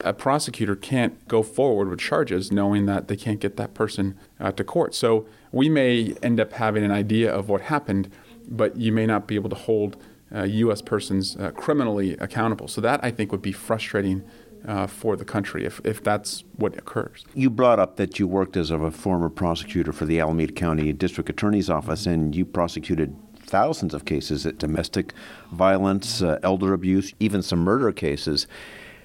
a 0.00 0.12
prosecutor 0.12 0.74
can't 0.74 1.26
go 1.28 1.42
forward 1.42 1.88
with 1.88 2.00
charges 2.00 2.50
knowing 2.50 2.86
that 2.86 3.08
they 3.08 3.16
can't 3.16 3.40
get 3.40 3.56
that 3.56 3.74
person 3.74 4.18
uh, 4.40 4.50
to 4.52 4.64
court. 4.64 4.94
So 4.94 5.26
we 5.54 5.68
may 5.68 6.14
end 6.22 6.40
up 6.40 6.52
having 6.52 6.84
an 6.84 6.90
idea 6.90 7.32
of 7.32 7.48
what 7.48 7.62
happened, 7.62 8.10
but 8.48 8.76
you 8.76 8.92
may 8.92 9.06
not 9.06 9.28
be 9.28 9.36
able 9.36 9.50
to 9.50 9.56
hold 9.56 9.96
uh, 10.34 10.42
U.S. 10.42 10.82
persons 10.82 11.36
uh, 11.36 11.52
criminally 11.52 12.16
accountable. 12.16 12.66
So 12.66 12.80
that 12.80 13.00
I 13.04 13.12
think 13.12 13.30
would 13.30 13.40
be 13.42 13.52
frustrating 13.52 14.24
uh, 14.66 14.88
for 14.88 15.14
the 15.14 15.24
country 15.24 15.64
if, 15.64 15.80
if 15.84 16.02
that's 16.02 16.42
what 16.56 16.76
occurs. 16.76 17.24
You 17.34 17.50
brought 17.50 17.78
up 17.78 17.96
that 17.96 18.18
you 18.18 18.26
worked 18.26 18.56
as 18.56 18.70
a 18.70 18.90
former 18.90 19.28
prosecutor 19.28 19.92
for 19.92 20.06
the 20.06 20.18
Alameda 20.18 20.52
County 20.52 20.92
District 20.92 21.30
Attorney's 21.30 21.70
Office, 21.70 22.04
and 22.04 22.34
you 22.34 22.44
prosecuted 22.44 23.16
thousands 23.38 23.94
of 23.94 24.04
cases 24.04 24.46
at 24.46 24.58
domestic 24.58 25.12
violence, 25.52 26.20
uh, 26.20 26.40
elder 26.42 26.72
abuse, 26.72 27.12
even 27.20 27.42
some 27.42 27.60
murder 27.60 27.92
cases. 27.92 28.48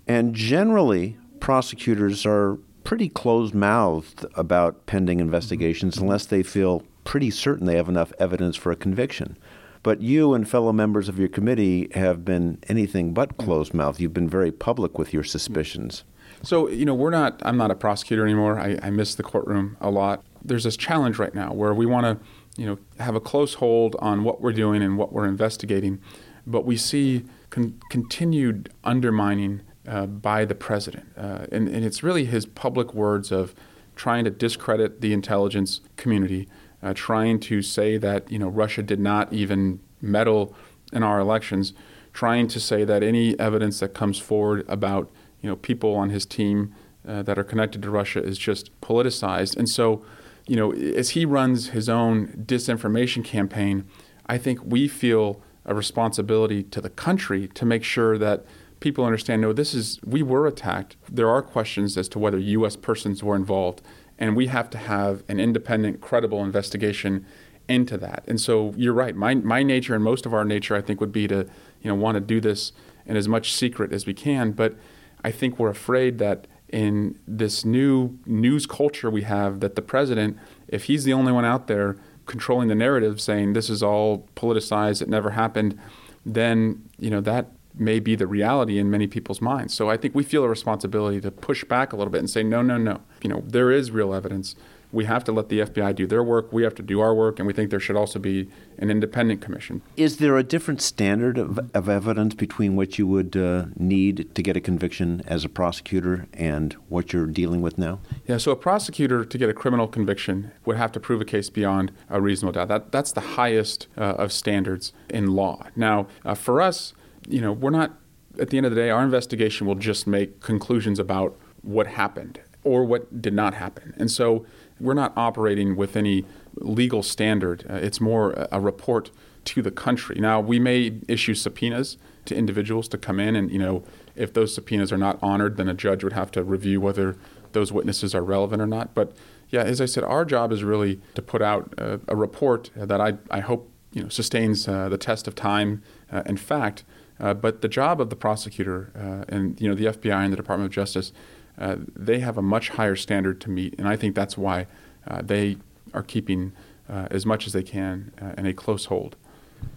And 0.07 0.33
generally, 0.33 1.17
prosecutors 1.39 2.25
are 2.25 2.57
pretty 2.83 3.09
closed 3.09 3.53
mouthed 3.53 4.25
about 4.35 4.85
pending 4.85 5.19
investigations 5.19 5.95
mm-hmm. 5.95 6.05
unless 6.05 6.25
they 6.25 6.43
feel 6.43 6.83
pretty 7.03 7.31
certain 7.31 7.65
they 7.65 7.75
have 7.75 7.89
enough 7.89 8.13
evidence 8.19 8.55
for 8.55 8.71
a 8.71 8.75
conviction. 8.75 9.37
But 9.81 10.01
you 10.01 10.33
and 10.33 10.49
fellow 10.49 10.73
members 10.73 11.07
of 11.07 11.17
your 11.17 11.29
committee 11.29 11.89
have 11.93 12.25
been 12.25 12.59
anything 12.67 13.13
but 13.13 13.29
mm-hmm. 13.29 13.45
closed 13.45 13.73
mouthed. 13.73 13.99
You've 13.99 14.13
been 14.13 14.29
very 14.29 14.51
public 14.51 14.97
with 14.97 15.13
your 15.13 15.23
suspicions. 15.23 16.03
Mm-hmm. 16.03 16.45
So, 16.45 16.69
you 16.69 16.85
know, 16.85 16.93
we're 16.93 17.09
not, 17.09 17.41
I'm 17.43 17.57
not 17.57 17.71
a 17.71 17.75
prosecutor 17.75 18.23
anymore. 18.25 18.59
I, 18.59 18.77
I 18.81 18.89
miss 18.89 19.15
the 19.15 19.23
courtroom 19.23 19.77
a 19.81 19.89
lot. 19.89 20.23
There's 20.43 20.63
this 20.63 20.77
challenge 20.77 21.17
right 21.19 21.33
now 21.33 21.53
where 21.53 21.73
we 21.73 21.85
want 21.85 22.05
to, 22.05 22.25
you 22.61 22.65
know, 22.65 22.77
have 22.99 23.15
a 23.15 23.19
close 23.19 23.55
hold 23.55 23.95
on 23.99 24.23
what 24.23 24.41
we're 24.41 24.53
doing 24.53 24.81
and 24.81 24.97
what 24.97 25.11
we're 25.11 25.27
investigating. 25.27 26.01
But 26.47 26.65
we 26.65 26.77
see 26.77 27.25
con- 27.49 27.79
continued 27.89 28.71
undermining 28.83 29.61
uh, 29.89 30.05
by 30.05 30.45
the 30.45 30.55
president. 30.55 31.07
Uh, 31.17 31.45
and, 31.51 31.67
and 31.67 31.83
it's 31.83 32.03
really 32.03 32.25
his 32.25 32.45
public 32.45 32.93
words 32.93 33.31
of 33.31 33.53
trying 33.95 34.23
to 34.23 34.29
discredit 34.29 35.01
the 35.01 35.11
intelligence 35.11 35.81
community 35.97 36.47
uh, 36.81 36.93
trying 36.93 37.39
to 37.39 37.61
say 37.61 37.97
that 37.97 38.31
you 38.31 38.39
know 38.39 38.47
Russia 38.47 38.81
did 38.81 38.99
not 38.99 39.31
even 39.33 39.79
meddle 40.01 40.55
in 40.93 41.03
our 41.03 41.19
elections, 41.19 41.73
trying 42.13 42.47
to 42.47 42.59
say 42.59 42.83
that 42.83 43.03
any 43.03 43.37
evidence 43.39 43.79
that 43.79 43.93
comes 43.93 44.17
forward 44.19 44.65
about 44.67 45.09
you 45.41 45.49
know 45.49 45.55
people 45.55 45.95
on 45.95 46.09
his 46.09 46.25
team 46.25 46.73
uh, 47.07 47.21
that 47.23 47.37
are 47.37 47.43
connected 47.43 47.81
to 47.81 47.89
Russia 47.89 48.23
is 48.23 48.37
just 48.37 48.79
politicized. 48.81 49.57
And 49.57 49.69
so, 49.69 50.03
you 50.47 50.55
know, 50.55 50.71
as 50.73 51.11
he 51.11 51.25
runs 51.25 51.69
his 51.69 51.89
own 51.89 52.27
disinformation 52.45 53.23
campaign, 53.23 53.85
I 54.27 54.37
think 54.37 54.59
we 54.63 54.87
feel 54.87 55.41
a 55.65 55.75
responsibility 55.75 56.63
to 56.63 56.81
the 56.81 56.89
country 56.89 57.47
to 57.49 57.65
make 57.65 57.83
sure 57.83 58.17
that 58.17 58.45
people 58.79 59.03
understand 59.03 59.41
no 59.41 59.51
this 59.51 59.73
is 59.73 59.99
we 60.05 60.23
were 60.23 60.47
attacked 60.47 60.95
there 61.09 61.29
are 61.29 61.41
questions 61.41 61.97
as 61.97 62.07
to 62.07 62.19
whether 62.19 62.37
US 62.37 62.75
persons 62.75 63.23
were 63.23 63.35
involved 63.35 63.81
and 64.19 64.35
we 64.35 64.47
have 64.47 64.69
to 64.71 64.77
have 64.77 65.23
an 65.29 65.39
independent, 65.39 66.01
credible 66.01 66.43
investigation 66.43 67.25
into 67.67 67.97
that. 67.97 68.23
And 68.27 68.39
so 68.39 68.73
you're 68.75 68.93
right. 68.93 69.15
My 69.15 69.35
my 69.35 69.63
nature 69.63 69.95
and 69.95 70.03
most 70.03 70.25
of 70.25 70.33
our 70.33 70.43
nature, 70.43 70.75
I 70.75 70.81
think, 70.81 70.99
would 70.99 71.13
be 71.13 71.27
to 71.29 71.47
you 71.81 71.89
know 71.89 71.95
want 71.95 72.15
to 72.15 72.21
do 72.21 72.41
this 72.41 72.73
in 73.05 73.15
as 73.15 73.27
much 73.27 73.53
secret 73.53 73.93
as 73.93 74.05
we 74.05 74.13
can. 74.13 74.51
But 74.51 74.75
I 75.23 75.31
think 75.31 75.57
we're 75.57 75.69
afraid 75.69 76.19
that 76.19 76.47
in 76.67 77.17
this 77.27 77.65
new 77.65 78.19
news 78.25 78.65
culture 78.65 79.09
we 79.09 79.23
have, 79.23 79.61
that 79.61 79.75
the 79.75 79.81
president, 79.81 80.37
if 80.67 80.83
he's 80.83 81.05
the 81.05 81.13
only 81.13 81.31
one 81.31 81.45
out 81.45 81.67
there 81.67 81.97
controlling 82.25 82.67
the 82.67 82.75
narrative, 82.75 83.19
saying 83.19 83.53
this 83.53 83.69
is 83.69 83.81
all 83.81 84.27
politicized, 84.35 85.01
it 85.01 85.09
never 85.09 85.31
happened, 85.31 85.79
then 86.25 86.83
you 86.99 87.09
know 87.09 87.21
that 87.21 87.51
may 87.77 87.99
be 87.99 88.15
the 88.15 88.27
reality 88.27 88.77
in 88.77 88.89
many 88.89 89.07
people's 89.07 89.41
minds. 89.41 89.73
So 89.73 89.89
I 89.89 89.97
think 89.97 90.15
we 90.15 90.23
feel 90.23 90.43
a 90.43 90.49
responsibility 90.49 91.21
to 91.21 91.31
push 91.31 91.63
back 91.63 91.93
a 91.93 91.95
little 91.95 92.11
bit 92.11 92.19
and 92.19 92.29
say, 92.29 92.43
no, 92.43 92.61
no, 92.61 92.77
no. 92.77 93.01
You 93.21 93.29
know, 93.29 93.43
there 93.45 93.71
is 93.71 93.91
real 93.91 94.13
evidence. 94.13 94.55
We 94.91 95.05
have 95.05 95.23
to 95.25 95.31
let 95.31 95.49
the 95.49 95.59
FBI 95.59 95.93
do 95.93 96.07
their 96.07 96.23
work. 96.23 96.51
We 96.51 96.63
have 96.63 96.73
to 96.75 96.81
do 96.81 96.99
our 96.99 97.13
work, 97.13 97.37
and 97.37 97.45
we 97.45 97.53
think 97.53 97.69
there 97.69 97.79
should 97.79 97.95
also 97.95 98.17
be 98.17 98.49
an 98.79 98.89
independent 98.89 99.39
commission. 99.39 99.83
Is 99.95 100.17
there 100.17 100.35
a 100.35 100.43
different 100.43 100.81
standard 100.81 101.37
of, 101.37 101.59
of 101.75 101.87
evidence 101.87 102.33
between 102.33 102.75
what 102.75 102.97
you 102.97 103.05
would 103.05 103.37
uh, 103.37 103.65
need 103.77 104.33
to 104.33 104.41
get 104.41 104.57
a 104.57 104.59
conviction 104.59 105.21
as 105.27 105.45
a 105.45 105.49
prosecutor 105.49 106.27
and 106.33 106.73
what 106.87 107.13
you're 107.13 107.27
dealing 107.27 107.61
with 107.61 107.77
now? 107.77 107.99
Yeah, 108.25 108.37
so 108.37 108.51
a 108.51 108.55
prosecutor 108.55 109.23
to 109.23 109.37
get 109.37 109.47
a 109.47 109.53
criminal 109.53 109.87
conviction 109.87 110.51
would 110.65 110.77
have 110.77 110.91
to 110.93 110.99
prove 110.99 111.21
a 111.21 111.25
case 111.25 111.51
beyond 111.51 111.91
a 112.09 112.19
reasonable 112.19 112.53
doubt. 112.53 112.69
That, 112.69 112.91
that's 112.91 113.11
the 113.11 113.21
highest 113.21 113.87
uh, 113.95 114.01
of 114.01 114.31
standards 114.31 114.91
in 115.07 115.27
law. 115.33 115.67
Now, 115.75 116.07
uh, 116.25 116.33
for 116.33 116.61
us, 116.63 116.93
you 117.27 117.41
know, 117.41 117.51
we're 117.51 117.69
not, 117.69 117.97
at 118.39 118.49
the 118.49 118.57
end 118.57 118.65
of 118.65 118.73
the 118.73 118.79
day, 118.81 118.89
our 118.89 119.03
investigation 119.03 119.67
will 119.67 119.75
just 119.75 120.07
make 120.07 120.39
conclusions 120.39 120.99
about 120.99 121.37
what 121.61 121.87
happened 121.87 122.39
or 122.63 122.85
what 122.85 123.21
did 123.21 123.33
not 123.33 123.53
happen. 123.53 123.93
And 123.97 124.11
so 124.11 124.45
we're 124.79 124.93
not 124.93 125.13
operating 125.15 125.75
with 125.75 125.95
any 125.95 126.25
legal 126.55 127.03
standard. 127.03 127.65
Uh, 127.69 127.75
it's 127.75 127.99
more 127.99 128.47
a 128.51 128.59
report 128.59 129.11
to 129.45 129.61
the 129.61 129.71
country. 129.71 130.17
Now, 130.19 130.39
we 130.39 130.59
may 130.59 130.99
issue 131.07 131.33
subpoenas 131.33 131.97
to 132.25 132.35
individuals 132.35 132.87
to 132.89 132.97
come 132.97 133.19
in, 133.19 133.35
and, 133.35 133.51
you 133.51 133.59
know, 133.59 133.83
if 134.15 134.33
those 134.33 134.53
subpoenas 134.53 134.91
are 134.91 134.97
not 134.97 135.17
honored, 135.21 135.57
then 135.57 135.69
a 135.69 135.73
judge 135.73 136.03
would 136.03 136.13
have 136.13 136.31
to 136.31 136.43
review 136.43 136.81
whether 136.81 137.17
those 137.53 137.71
witnesses 137.71 138.13
are 138.13 138.21
relevant 138.21 138.61
or 138.61 138.67
not. 138.67 138.93
But 138.93 139.13
yeah, 139.49 139.63
as 139.63 139.81
I 139.81 139.85
said, 139.85 140.03
our 140.03 140.25
job 140.25 140.51
is 140.51 140.63
really 140.63 141.01
to 141.15 141.21
put 141.21 141.41
out 141.41 141.73
a, 141.77 141.99
a 142.07 142.15
report 142.15 142.69
that 142.75 143.01
I, 143.01 143.13
I 143.31 143.39
hope 143.39 143.71
you 143.91 144.03
know 144.03 144.09
sustains 144.09 144.67
uh, 144.67 144.89
the 144.89 144.97
test 144.97 145.27
of 145.27 145.35
time 145.35 145.81
uh, 146.11 146.21
and 146.25 146.39
fact, 146.39 146.83
uh, 147.19 147.33
but 147.33 147.61
the 147.61 147.67
job 147.67 147.99
of 147.99 148.09
the 148.09 148.15
prosecutor 148.15 148.91
uh, 148.95 149.33
and 149.33 149.59
you 149.59 149.67
know 149.67 149.75
the 149.75 149.85
FBI 149.85 150.23
and 150.23 150.31
the 150.31 150.37
Department 150.37 150.67
of 150.67 150.73
Justice, 150.73 151.11
uh, 151.57 151.75
they 151.95 152.19
have 152.19 152.37
a 152.37 152.41
much 152.41 152.69
higher 152.69 152.95
standard 152.95 153.41
to 153.41 153.49
meet, 153.49 153.75
and 153.77 153.87
I 153.87 153.95
think 153.95 154.15
that's 154.15 154.37
why 154.37 154.67
uh, 155.07 155.21
they 155.21 155.57
are 155.93 156.03
keeping 156.03 156.53
uh, 156.89 157.07
as 157.11 157.25
much 157.25 157.47
as 157.47 157.53
they 157.53 157.63
can 157.63 158.11
in 158.37 158.45
a 158.45 158.53
close 158.53 158.85
hold. 158.85 159.15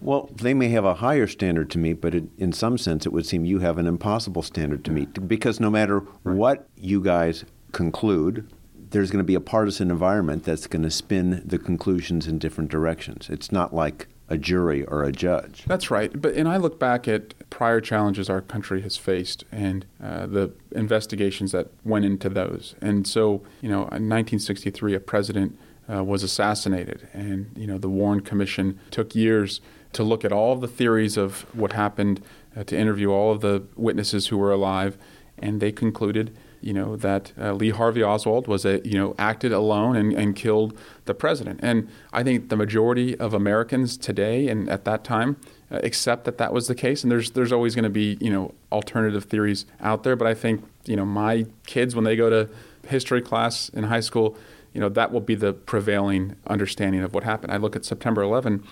Well, 0.00 0.30
they 0.32 0.54
may 0.54 0.68
have 0.68 0.84
a 0.84 0.94
higher 0.94 1.26
standard 1.26 1.70
to 1.70 1.78
meet, 1.78 2.00
but 2.00 2.14
it, 2.14 2.24
in 2.38 2.52
some 2.52 2.78
sense, 2.78 3.06
it 3.06 3.12
would 3.12 3.26
seem 3.26 3.44
you 3.44 3.60
have 3.60 3.78
an 3.78 3.86
impossible 3.86 4.42
standard 4.42 4.84
to 4.84 4.90
meet 4.90 5.28
because 5.28 5.60
no 5.60 5.70
matter 5.70 6.00
right. 6.00 6.36
what 6.36 6.68
you 6.76 7.00
guys 7.00 7.44
conclude, 7.72 8.48
there's 8.90 9.10
going 9.10 9.18
to 9.18 9.24
be 9.24 9.34
a 9.34 9.40
partisan 9.40 9.90
environment 9.90 10.44
that's 10.44 10.66
going 10.66 10.82
to 10.82 10.90
spin 10.90 11.42
the 11.44 11.58
conclusions 11.58 12.26
in 12.26 12.38
different 12.38 12.70
directions. 12.70 13.28
It's 13.30 13.50
not 13.50 13.74
like 13.74 14.06
a 14.28 14.38
jury 14.38 14.84
or 14.84 15.02
a 15.02 15.12
judge. 15.12 15.64
That's 15.66 15.90
right. 15.90 16.20
But 16.20 16.34
and 16.34 16.48
I 16.48 16.56
look 16.56 16.78
back 16.78 17.06
at 17.06 17.34
prior 17.50 17.80
challenges 17.80 18.30
our 18.30 18.40
country 18.40 18.80
has 18.82 18.96
faced 18.96 19.44
and 19.52 19.84
uh, 20.02 20.26
the 20.26 20.52
investigations 20.72 21.52
that 21.52 21.68
went 21.84 22.04
into 22.04 22.28
those. 22.28 22.74
And 22.80 23.06
so, 23.06 23.42
you 23.60 23.68
know, 23.68 23.80
in 23.80 24.08
1963, 24.08 24.94
a 24.94 25.00
president 25.00 25.58
uh, 25.92 26.02
was 26.04 26.22
assassinated, 26.22 27.08
and 27.12 27.50
you 27.56 27.66
know, 27.66 27.76
the 27.76 27.88
Warren 27.88 28.20
Commission 28.20 28.78
took 28.90 29.14
years 29.14 29.60
to 29.92 30.02
look 30.02 30.24
at 30.24 30.32
all 30.32 30.56
the 30.56 30.68
theories 30.68 31.16
of 31.16 31.44
what 31.54 31.72
happened, 31.72 32.22
uh, 32.56 32.64
to 32.64 32.78
interview 32.78 33.10
all 33.10 33.32
of 33.32 33.40
the 33.40 33.64
witnesses 33.76 34.28
who 34.28 34.38
were 34.38 34.52
alive, 34.52 34.96
and 35.38 35.60
they 35.60 35.72
concluded 35.72 36.34
you 36.62 36.72
know 36.72 36.96
that 36.96 37.32
uh, 37.38 37.52
Lee 37.52 37.70
Harvey 37.70 38.02
Oswald 38.02 38.46
was 38.46 38.64
a 38.64 38.80
you 38.86 38.94
know 38.94 39.14
acted 39.18 39.52
alone 39.52 39.96
and, 39.96 40.12
and 40.12 40.36
killed 40.36 40.78
the 41.04 41.14
president. 41.14 41.60
And 41.62 41.88
I 42.12 42.22
think 42.22 42.48
the 42.48 42.56
majority 42.56 43.18
of 43.18 43.34
Americans 43.34 43.96
today 43.96 44.48
and 44.48 44.68
at 44.70 44.84
that 44.84 45.04
time 45.04 45.36
uh, 45.70 45.80
accept 45.82 46.24
that 46.24 46.38
that 46.38 46.52
was 46.52 46.68
the 46.68 46.74
case. 46.74 47.02
And 47.02 47.10
there's 47.10 47.32
there's 47.32 47.52
always 47.52 47.74
going 47.74 47.84
to 47.84 47.90
be 47.90 48.16
you 48.20 48.30
know 48.30 48.54
alternative 48.70 49.24
theories 49.24 49.66
out 49.80 50.04
there. 50.04 50.16
But 50.16 50.28
I 50.28 50.34
think 50.34 50.64
you 50.84 50.96
know 50.96 51.04
my 51.04 51.46
kids 51.66 51.94
when 51.94 52.04
they 52.04 52.16
go 52.16 52.30
to 52.30 52.48
history 52.86 53.20
class 53.20 53.68
in 53.68 53.84
high 53.84 54.00
school, 54.00 54.36
you 54.72 54.80
know 54.80 54.88
that 54.88 55.12
will 55.12 55.20
be 55.20 55.34
the 55.34 55.52
prevailing 55.52 56.36
understanding 56.46 57.02
of 57.02 57.12
what 57.12 57.24
happened. 57.24 57.52
I 57.52 57.56
look 57.56 57.76
at 57.76 57.84
September 57.84 58.22
11, 58.22 58.64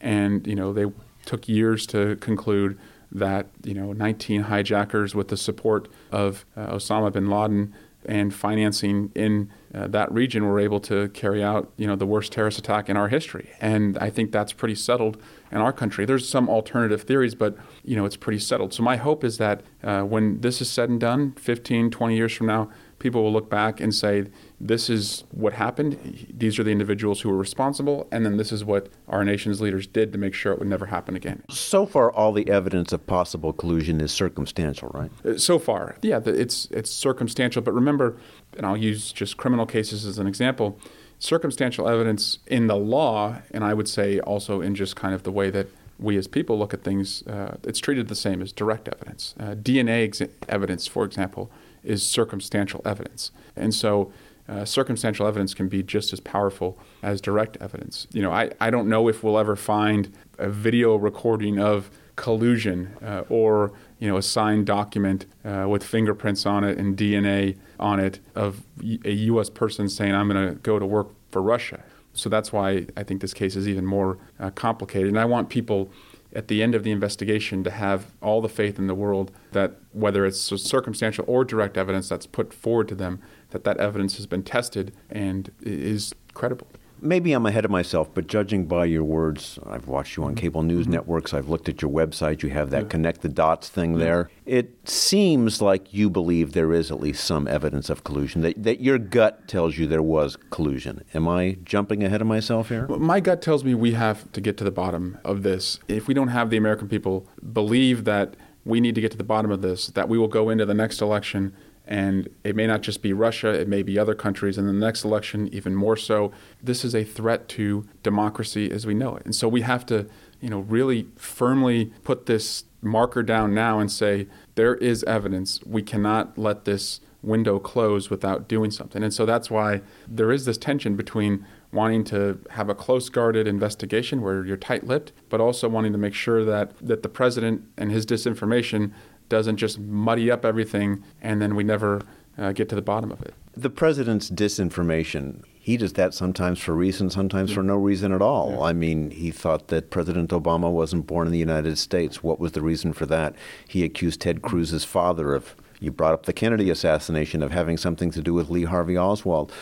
and 0.00 0.46
you 0.46 0.54
know 0.54 0.72
they 0.72 0.86
took 1.26 1.48
years 1.48 1.86
to 1.86 2.16
conclude 2.16 2.78
that 3.12 3.46
you 3.62 3.74
know 3.74 3.92
19 3.92 4.42
hijackers 4.42 5.14
with 5.14 5.28
the 5.28 5.36
support 5.36 5.88
of 6.10 6.44
uh, 6.56 6.74
Osama 6.74 7.12
bin 7.12 7.28
Laden 7.28 7.74
and 8.06 8.34
financing 8.34 9.10
in 9.14 9.50
uh, 9.74 9.86
that 9.88 10.10
region 10.12 10.44
were 10.44 10.60
able 10.60 10.78
to 10.78 11.08
carry 11.10 11.42
out, 11.42 11.72
you 11.76 11.86
know, 11.86 11.96
the 11.96 12.06
worst 12.06 12.32
terrorist 12.32 12.58
attack 12.58 12.88
in 12.88 12.96
our 12.96 13.08
history. 13.08 13.50
And 13.60 13.98
I 13.98 14.10
think 14.10 14.30
that's 14.30 14.52
pretty 14.52 14.74
settled 14.74 15.16
in 15.50 15.58
our 15.58 15.72
country. 15.72 16.04
There's 16.04 16.28
some 16.28 16.48
alternative 16.48 17.02
theories, 17.02 17.34
but 17.34 17.56
you 17.84 17.96
know, 17.96 18.04
it's 18.04 18.16
pretty 18.16 18.38
settled. 18.38 18.74
So 18.74 18.82
my 18.82 18.96
hope 18.96 19.24
is 19.24 19.38
that 19.38 19.62
uh, 19.82 20.02
when 20.02 20.40
this 20.40 20.60
is 20.60 20.70
said 20.70 20.90
and 20.90 21.00
done, 21.00 21.32
15, 21.32 21.90
20 21.90 22.16
years 22.16 22.32
from 22.32 22.46
now, 22.46 22.70
people 22.98 23.22
will 23.22 23.32
look 23.32 23.50
back 23.50 23.80
and 23.80 23.94
say, 23.94 24.26
this 24.60 24.88
is 24.88 25.24
what 25.32 25.52
happened. 25.52 26.28
These 26.32 26.58
are 26.58 26.62
the 26.64 26.70
individuals 26.70 27.20
who 27.20 27.28
were 27.28 27.36
responsible, 27.36 28.08
and 28.12 28.24
then 28.24 28.36
this 28.36 28.52
is 28.52 28.64
what 28.64 28.88
our 29.08 29.24
nation's 29.24 29.60
leaders 29.60 29.86
did 29.86 30.12
to 30.12 30.18
make 30.18 30.32
sure 30.32 30.52
it 30.52 30.58
would 30.58 30.68
never 30.68 30.86
happen 30.86 31.16
again. 31.16 31.42
So 31.50 31.86
far, 31.86 32.10
all 32.10 32.32
the 32.32 32.48
evidence 32.48 32.92
of 32.92 33.06
possible 33.06 33.52
collusion 33.52 34.00
is 34.00 34.12
circumstantial, 34.12 34.90
right? 34.94 35.10
Uh, 35.24 35.38
so 35.38 35.58
far, 35.58 35.96
yeah, 36.02 36.20
it's 36.24 36.66
it's 36.70 36.90
circumstantial. 36.90 37.62
But 37.62 37.72
remember, 37.72 38.16
and 38.56 38.64
I'll 38.64 38.76
use 38.76 39.12
just 39.12 39.36
criminal 39.36 39.66
cases 39.66 40.06
as 40.06 40.18
an 40.18 40.26
example. 40.26 40.78
Circumstantial 41.18 41.88
evidence 41.88 42.38
in 42.46 42.66
the 42.66 42.76
law, 42.76 43.38
and 43.50 43.64
I 43.64 43.74
would 43.74 43.88
say 43.88 44.20
also 44.20 44.60
in 44.60 44.74
just 44.74 44.94
kind 44.94 45.14
of 45.14 45.22
the 45.22 45.32
way 45.32 45.50
that 45.50 45.68
we 45.98 46.16
as 46.16 46.26
people 46.26 46.58
look 46.58 46.74
at 46.74 46.82
things, 46.82 47.26
uh, 47.26 47.56
it's 47.62 47.78
treated 47.78 48.08
the 48.08 48.14
same 48.14 48.42
as 48.42 48.52
direct 48.52 48.88
evidence. 48.88 49.34
Uh, 49.38 49.54
DNA 49.54 50.04
ex- 50.04 50.22
evidence, 50.48 50.86
for 50.86 51.04
example, 51.04 51.50
is 51.84 52.04
circumstantial 52.04 52.82
evidence. 52.84 53.30
And 53.56 53.74
so 53.74 54.12
uh, 54.48 54.64
circumstantial 54.64 55.26
evidence 55.26 55.54
can 55.54 55.68
be 55.68 55.82
just 55.82 56.12
as 56.12 56.20
powerful 56.20 56.78
as 57.02 57.20
direct 57.20 57.56
evidence. 57.60 58.06
You 58.12 58.22
know, 58.22 58.30
I, 58.30 58.50
I 58.60 58.70
don't 58.70 58.88
know 58.88 59.08
if 59.08 59.22
we'll 59.22 59.38
ever 59.38 59.56
find 59.56 60.12
a 60.38 60.48
video 60.48 60.96
recording 60.96 61.58
of 61.58 61.90
collusion 62.16 62.96
uh, 63.02 63.24
or 63.28 63.72
you 63.98 64.08
know 64.08 64.16
a 64.16 64.22
signed 64.22 64.66
document 64.66 65.26
uh, 65.44 65.66
with 65.68 65.82
fingerprints 65.82 66.46
on 66.46 66.62
it 66.62 66.78
and 66.78 66.96
DNA 66.96 67.56
on 67.80 67.98
it 67.98 68.20
of 68.34 68.62
a 69.04 69.12
U.S. 69.12 69.50
person 69.50 69.88
saying 69.88 70.14
I'm 70.14 70.28
going 70.28 70.48
to 70.48 70.54
go 70.56 70.78
to 70.78 70.86
work 70.86 71.08
for 71.30 71.42
Russia. 71.42 71.82
So 72.12 72.28
that's 72.28 72.52
why 72.52 72.86
I 72.96 73.02
think 73.02 73.20
this 73.20 73.34
case 73.34 73.56
is 73.56 73.66
even 73.66 73.84
more 73.84 74.18
uh, 74.38 74.50
complicated. 74.50 75.08
And 75.08 75.18
I 75.18 75.24
want 75.24 75.48
people 75.48 75.90
at 76.34 76.48
the 76.48 76.62
end 76.62 76.74
of 76.74 76.82
the 76.82 76.90
investigation 76.90 77.62
to 77.64 77.70
have 77.70 78.06
all 78.20 78.40
the 78.40 78.48
faith 78.48 78.78
in 78.78 78.86
the 78.86 78.94
world 78.94 79.30
that 79.52 79.74
whether 79.92 80.24
it's 80.26 80.40
circumstantial 80.40 81.24
or 81.28 81.44
direct 81.44 81.76
evidence 81.76 82.08
that's 82.08 82.26
put 82.26 82.52
forward 82.52 82.88
to 82.88 82.94
them, 82.94 83.20
that 83.54 83.64
that 83.64 83.78
evidence 83.78 84.16
has 84.16 84.26
been 84.26 84.42
tested 84.42 84.92
and 85.08 85.50
is 85.62 86.14
credible 86.34 86.68
maybe 87.04 87.32
I'm 87.32 87.46
ahead 87.46 87.64
of 87.64 87.70
myself, 87.70 88.08
but 88.12 88.26
judging 88.26 88.64
by 88.64 88.86
your 88.86 89.04
words, 89.04 89.58
I've 89.66 89.86
watched 89.86 90.16
you 90.16 90.24
on 90.24 90.34
cable 90.34 90.62
news 90.62 90.84
mm-hmm. 90.84 90.94
networks, 90.94 91.34
I've 91.34 91.48
looked 91.48 91.68
at 91.68 91.82
your 91.82 91.90
website, 91.90 92.42
you 92.42 92.48
have 92.50 92.70
that 92.70 92.84
yeah. 92.84 92.88
connect 92.88 93.20
the 93.20 93.28
dots 93.28 93.68
thing 93.68 93.92
yeah. 93.92 93.98
there. 93.98 94.30
It 94.46 94.88
seems 94.88 95.60
like 95.60 95.92
you 95.92 96.08
believe 96.10 96.52
there 96.52 96.72
is 96.72 96.90
at 96.90 97.00
least 97.00 97.24
some 97.24 97.46
evidence 97.46 97.90
of 97.90 98.04
collusion, 98.04 98.40
that, 98.42 98.62
that 98.62 98.80
your 98.80 98.98
gut 98.98 99.46
tells 99.46 99.78
you 99.78 99.86
there 99.86 100.02
was 100.02 100.36
collusion. 100.50 101.04
Am 101.14 101.28
I 101.28 101.58
jumping 101.64 102.02
ahead 102.02 102.20
of 102.20 102.26
myself 102.26 102.70
here? 102.70 102.86
Well, 102.86 102.98
my 102.98 103.20
gut 103.20 103.42
tells 103.42 103.62
me 103.62 103.74
we 103.74 103.92
have 103.92 104.30
to 104.32 104.40
get 104.40 104.56
to 104.58 104.64
the 104.64 104.72
bottom 104.72 105.18
of 105.24 105.42
this. 105.42 105.78
If 105.86 106.08
we 106.08 106.14
don't 106.14 106.28
have 106.28 106.50
the 106.50 106.56
American 106.56 106.88
people 106.88 107.26
believe 107.52 108.04
that 108.04 108.34
we 108.64 108.80
need 108.80 108.94
to 108.94 109.00
get 109.00 109.10
to 109.10 109.18
the 109.18 109.24
bottom 109.24 109.50
of 109.50 109.60
this, 109.60 109.88
that 109.88 110.08
we 110.08 110.16
will 110.16 110.28
go 110.28 110.48
into 110.48 110.64
the 110.64 110.74
next 110.74 111.02
election 111.02 111.54
and 111.86 112.28
it 112.44 112.56
may 112.56 112.66
not 112.66 112.82
just 112.82 113.02
be 113.02 113.12
Russia, 113.12 113.48
it 113.48 113.68
may 113.68 113.82
be 113.82 113.98
other 113.98 114.14
countries. 114.14 114.56
And 114.56 114.68
the 114.68 114.72
next 114.72 115.04
election, 115.04 115.48
even 115.52 115.74
more 115.74 115.96
so. 115.96 116.32
This 116.62 116.84
is 116.84 116.94
a 116.94 117.04
threat 117.04 117.48
to 117.50 117.86
democracy 118.02 118.70
as 118.70 118.86
we 118.86 118.94
know 118.94 119.16
it. 119.16 119.24
And 119.24 119.34
so 119.34 119.48
we 119.48 119.60
have 119.62 119.84
to, 119.86 120.06
you 120.40 120.48
know, 120.48 120.60
really 120.60 121.08
firmly 121.16 121.92
put 122.02 122.26
this 122.26 122.64
marker 122.80 123.22
down 123.22 123.54
now 123.54 123.78
and 123.80 123.90
say, 123.90 124.26
there 124.54 124.76
is 124.76 125.04
evidence. 125.04 125.60
We 125.64 125.82
cannot 125.82 126.38
let 126.38 126.64
this 126.64 127.00
window 127.22 127.58
close 127.58 128.10
without 128.10 128.48
doing 128.48 128.70
something. 128.70 129.02
And 129.02 129.12
so 129.12 129.26
that's 129.26 129.50
why 129.50 129.80
there 130.06 130.30
is 130.30 130.44
this 130.44 130.58
tension 130.58 130.94
between 130.94 131.46
wanting 131.72 132.04
to 132.04 132.38
have 132.50 132.68
a 132.68 132.74
close 132.74 133.08
guarded 133.08 133.48
investigation 133.48 134.22
where 134.22 134.44
you're 134.44 134.56
tight 134.56 134.86
lipped, 134.86 135.12
but 135.28 135.40
also 135.40 135.68
wanting 135.68 135.92
to 135.92 135.98
make 135.98 136.14
sure 136.14 136.44
that, 136.44 136.76
that 136.80 137.02
the 137.02 137.08
president 137.08 137.62
and 137.76 137.90
his 137.90 138.06
disinformation 138.06 138.92
doesn't 139.28 139.56
just 139.56 139.78
muddy 139.78 140.30
up 140.30 140.44
everything 140.44 141.02
and 141.20 141.40
then 141.40 141.54
we 141.54 141.64
never 141.64 142.02
uh, 142.38 142.52
get 142.52 142.68
to 142.68 142.74
the 142.74 142.82
bottom 142.82 143.10
of 143.12 143.22
it. 143.22 143.34
The 143.56 143.70
president's 143.70 144.30
disinformation, 144.30 145.42
he 145.54 145.76
does 145.76 145.92
that 145.94 146.12
sometimes 146.12 146.58
for 146.58 146.74
reason, 146.74 147.08
sometimes 147.08 147.52
for 147.52 147.62
no 147.62 147.76
reason 147.76 148.12
at 148.12 148.20
all. 148.20 148.52
Yeah. 148.52 148.60
I 148.62 148.72
mean, 148.72 149.12
he 149.12 149.30
thought 149.30 149.68
that 149.68 149.90
President 149.90 150.30
Obama 150.30 150.70
wasn't 150.70 151.06
born 151.06 151.26
in 151.26 151.32
the 151.32 151.38
United 151.38 151.78
States. 151.78 152.22
What 152.22 152.40
was 152.40 152.52
the 152.52 152.62
reason 152.62 152.92
for 152.92 153.06
that? 153.06 153.34
He 153.68 153.84
accused 153.84 154.20
Ted 154.20 154.42
Cruz's 154.42 154.84
father 154.84 155.34
of, 155.34 155.54
you 155.80 155.92
brought 155.92 156.14
up 156.14 156.26
the 156.26 156.32
Kennedy 156.32 156.68
assassination, 156.68 157.42
of 157.42 157.52
having 157.52 157.76
something 157.76 158.10
to 158.10 158.22
do 158.22 158.34
with 158.34 158.50
Lee 158.50 158.64
Harvey 158.64 158.98
Oswald. 158.98 159.52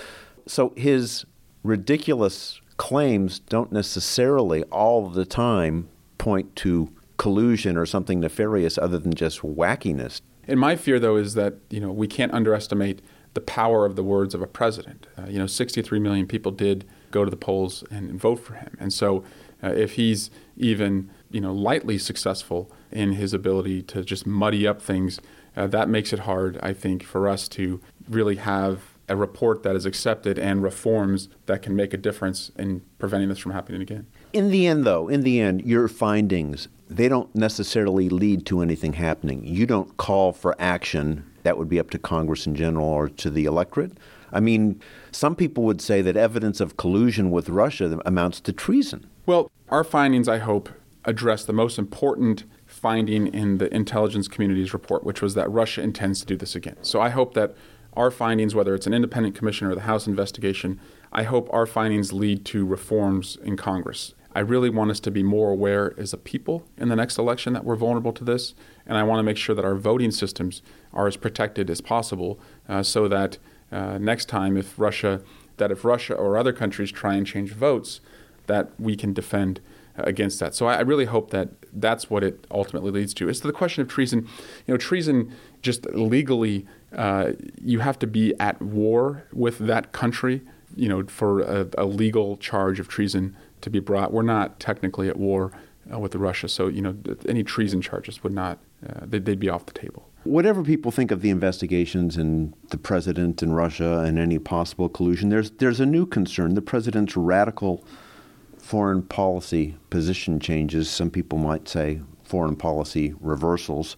So 0.47 0.73
his 0.77 1.27
ridiculous 1.63 2.61
claims 2.79 3.39
don't 3.39 3.71
necessarily 3.71 4.63
all 4.65 5.09
the 5.09 5.27
time 5.27 5.89
point 6.19 6.57
to 6.57 6.91
collusion 7.23 7.77
or 7.77 7.87
something 7.87 8.19
nefarious 8.19 8.77
other 8.77 8.99
than 8.99 9.15
just 9.15 9.43
wackiness. 9.43 10.21
And 10.49 10.59
my 10.59 10.75
fear, 10.75 10.99
though, 10.99 11.15
is 11.15 11.35
that 11.35 11.55
you 11.71 11.79
know 11.79 11.93
we 11.93 12.09
can't 12.09 12.35
underestimate 12.35 13.01
the 13.35 13.41
power 13.41 13.87
of 13.87 13.95
the 13.95 14.03
words 14.03 14.35
of 14.35 14.43
a 14.43 14.47
president. 14.49 15.07
Uh, 15.17 15.27
you 15.29 15.39
know, 15.39 15.47
63 15.47 16.01
million 16.01 16.27
people 16.27 16.51
did 16.51 16.85
go 17.13 17.25
to 17.25 17.31
the 17.31 17.37
polls 17.37 17.85
and, 17.93 18.21
vote 18.21 18.41
for 18.41 18.55
him, 18.55 18.77
and 18.81 18.93
so 18.93 19.23
uh, 19.63 19.69
if 19.69 19.93
he's 19.93 20.31
even 20.57 21.11
you 21.31 21.41
know 21.41 21.53
lightly 21.53 21.97
successful 21.97 22.73
in 22.91 23.13
his 23.13 23.33
ability 23.33 23.83
to 23.83 24.03
just 24.03 24.27
muddy 24.27 24.67
up 24.67 24.83
things, 24.83 25.21
uh, 25.57 25.69
that 25.69 25.89
makes 25.89 26.13
it 26.13 26.21
hard, 26.31 26.59
I 26.61 26.73
think, 26.73 27.05
for 27.05 27.29
us 27.29 27.47
to 27.51 27.81
really 28.09 28.37
have 28.37 28.81
a 29.09 29.15
report 29.15 29.63
that 29.63 29.77
is 29.77 29.87
accepted 29.87 30.41
and 30.41 30.61
reforms 30.61 31.29
that 31.47 31.63
can 31.63 31.77
make 31.77 31.95
a 31.95 31.99
difference 31.99 32.51
in 32.57 32.83
preventing 32.99 33.29
this 33.29 33.39
from 33.39 33.53
happening 33.53 33.81
again. 33.81 34.09
In 34.33 34.51
the 34.51 34.67
end, 34.67 34.85
though, 34.85 35.09
in 35.09 35.23
the 35.23 35.41
end, 35.41 35.65
your 35.65 35.89
findings 35.89 36.69
they 36.97 37.09
don't 37.09 37.35
necessarily 37.35 38.09
lead 38.09 38.45
to 38.47 38.61
anything 38.61 38.93
happening. 38.95 39.45
You 39.45 39.67
don't 39.67 39.97
call 39.97 40.33
for 40.33 40.55
action. 40.59 41.25
That 41.43 41.57
would 41.57 41.69
be 41.69 41.81
up 41.81 41.91
to 41.91 41.99
Congress 41.99 42.47
in 42.47 42.55
general 42.55 42.87
or 42.87 43.09
to 43.09 43.31
the 43.31 43.47
electorate. 43.47 43.93
I 44.31 44.41
mean, 44.41 44.81
some 45.11 45.35
people 45.35 45.65
would 45.65 45.81
say 45.81 46.03
that 46.03 46.17
evidence 46.17 46.61
of 46.61 46.77
collusion 46.77 47.31
with 47.31 47.49
Russia 47.49 48.01
amounts 48.05 48.41
to 48.41 48.53
treason. 48.53 49.07
Well, 49.27 49.51
our 49.69 49.85
findings, 49.85 50.29
I 50.29 50.39
hope, 50.39 50.69
address 51.05 51.45
the 51.45 51.53
most 51.53 51.79
important 51.79 52.45
finding 52.67 53.27
in 53.27 53.59
the 53.59 53.75
intelligence 53.75 54.29
community's 54.29 54.73
report, 54.73 55.05
which 55.05 55.21
was 55.21 55.35
that 55.35 55.51
Russia 55.51 55.83
intends 55.83 56.21
to 56.21 56.27
do 56.27 56.37
this 56.37 56.55
again. 56.55 56.77
So 56.83 57.01
I 57.01 57.11
hope 57.11 57.35
that 57.35 57.55
our 57.95 58.11
findings, 58.11 58.55
whether 58.55 58.75
it's 58.75 58.87
an 58.87 58.95
independent 58.95 59.35
commission 59.35 59.67
or 59.67 59.75
the 59.75 59.83
House 59.83 60.07
investigation, 60.07 60.81
I 61.13 61.25
hope 61.25 61.49
our 61.53 61.67
findings 61.67 62.13
lead 62.13 62.45
to 62.47 62.65
reforms 62.65 63.37
in 63.43 63.57
Congress. 63.57 64.15
I 64.35 64.41
really 64.41 64.71
want 64.71 64.91
us 64.91 65.01
to 65.01 65.11
be 65.11 65.23
more 65.23 65.51
aware 65.51 65.95
as 65.99 66.13
a 66.13 66.17
people 66.17 66.65
in 66.79 66.89
the 66.89 66.97
next 66.97 67.19
election 67.19 67.53
that 67.53 67.65
we're 67.65 67.77
vulnerable 67.77 68.13
to 68.13 68.25
this, 68.25 68.55
and 68.87 68.97
I 68.97 69.03
want 69.03 69.19
to 69.19 69.23
make 69.23 69.37
sure 69.37 69.55
that 69.55 69.65
our 69.65 69.75
voting 69.75 70.11
systems 70.11 70.63
are 70.93 71.07
as 71.07 71.17
protected 71.17 71.69
as 71.71 71.81
possible, 71.81 72.41
uh, 72.69 72.83
so 72.83 73.09
that 73.09 73.39
uh, 73.71 73.99
next 73.99 74.27
time, 74.27 74.57
if 74.57 74.79
Russia, 74.79 75.23
that 75.57 75.71
if 75.71 75.85
Russia 75.85 76.15
or 76.15 76.37
other 76.37 76.53
countries 76.53 76.91
try 76.91 77.15
and 77.15 77.27
change 77.27 77.53
votes, 77.53 78.01
that 78.47 78.71
we 78.79 78.97
can 78.97 79.13
defend 79.13 79.61
uh, 79.99 80.03
against 80.05 80.41
that. 80.41 80.55
So 80.55 80.67
I, 80.67 80.77
I, 80.77 80.81
really 80.81 81.05
hope 81.05 81.31
that 81.31 81.51
that's 81.73 82.11
what 82.11 82.25
it 82.25 82.47
ultimately 82.51 82.91
leads 82.91 83.15
to. 83.15 83.29
As 83.29 83.41
to 83.41 83.47
the 83.47 83.53
question 83.53 83.83
of 83.83 83.89
treason, 83.89 84.29
you 84.67 84.75
know, 84.75 84.77
treason 84.77 85.35
just 85.61 85.87
legally, 85.87 86.67
uh, 86.95 87.33
you 87.63 87.81
have 87.81 87.99
to 88.01 88.07
be 88.07 88.35
at 88.41 88.61
war 88.61 89.25
with 89.33 89.59
that 89.59 89.93
country, 89.93 90.43
you 90.75 90.89
know, 90.89 91.05
for 91.05 91.41
a, 91.41 91.69
a 91.79 91.85
legal 91.85 92.37
charge 92.39 92.81
of 92.81 92.89
treason 92.89 93.37
to 93.63 93.71
be 93.71 93.81
brought. 93.81 94.13
We're 94.13 94.23
not 94.23 94.61
technically 94.61 95.09
at 95.09 95.17
war 95.17 95.53
uh, 95.93 95.99
with 95.99 96.15
Russia, 96.15 96.49
so 96.49 96.69
you 96.69 96.83
know 96.83 96.97
any 97.27 97.43
treason 97.43 97.81
charges 97.81 98.23
would 98.23 98.33
not 98.33 98.59
uh, 98.87 99.01
they'd, 99.07 99.25
they'd 99.25 99.41
be 99.41 99.49
off 99.49 99.67
the 99.67 99.73
table. 99.73 100.09
Whatever 100.25 100.63
people 100.63 100.93
think 100.93 101.11
of 101.11 101.21
the 101.21 101.31
investigations 101.31 102.17
and 102.17 102.55
the 102.69 102.79
president 102.79 103.43
and 103.43 103.57
Russia 103.57 104.01
and 104.01 104.19
any 104.19 104.39
possible 104.39 104.89
collusion, 104.89 105.31
there's 105.31 105.51
there's 105.53 105.81
a 105.81 105.87
new 105.87 106.07
concern: 106.07 106.55
the 106.55 106.63
president's 106.63 107.17
radical 107.17 107.85
foreign 108.59 109.03
policy 109.03 109.77
position 109.91 110.39
changes. 110.39 110.89
Some 110.89 111.11
people 111.11 111.39
might 111.39 111.69
say 111.69 112.01
foreign 112.23 112.57
policy 112.57 113.15
reversals. 113.21 113.97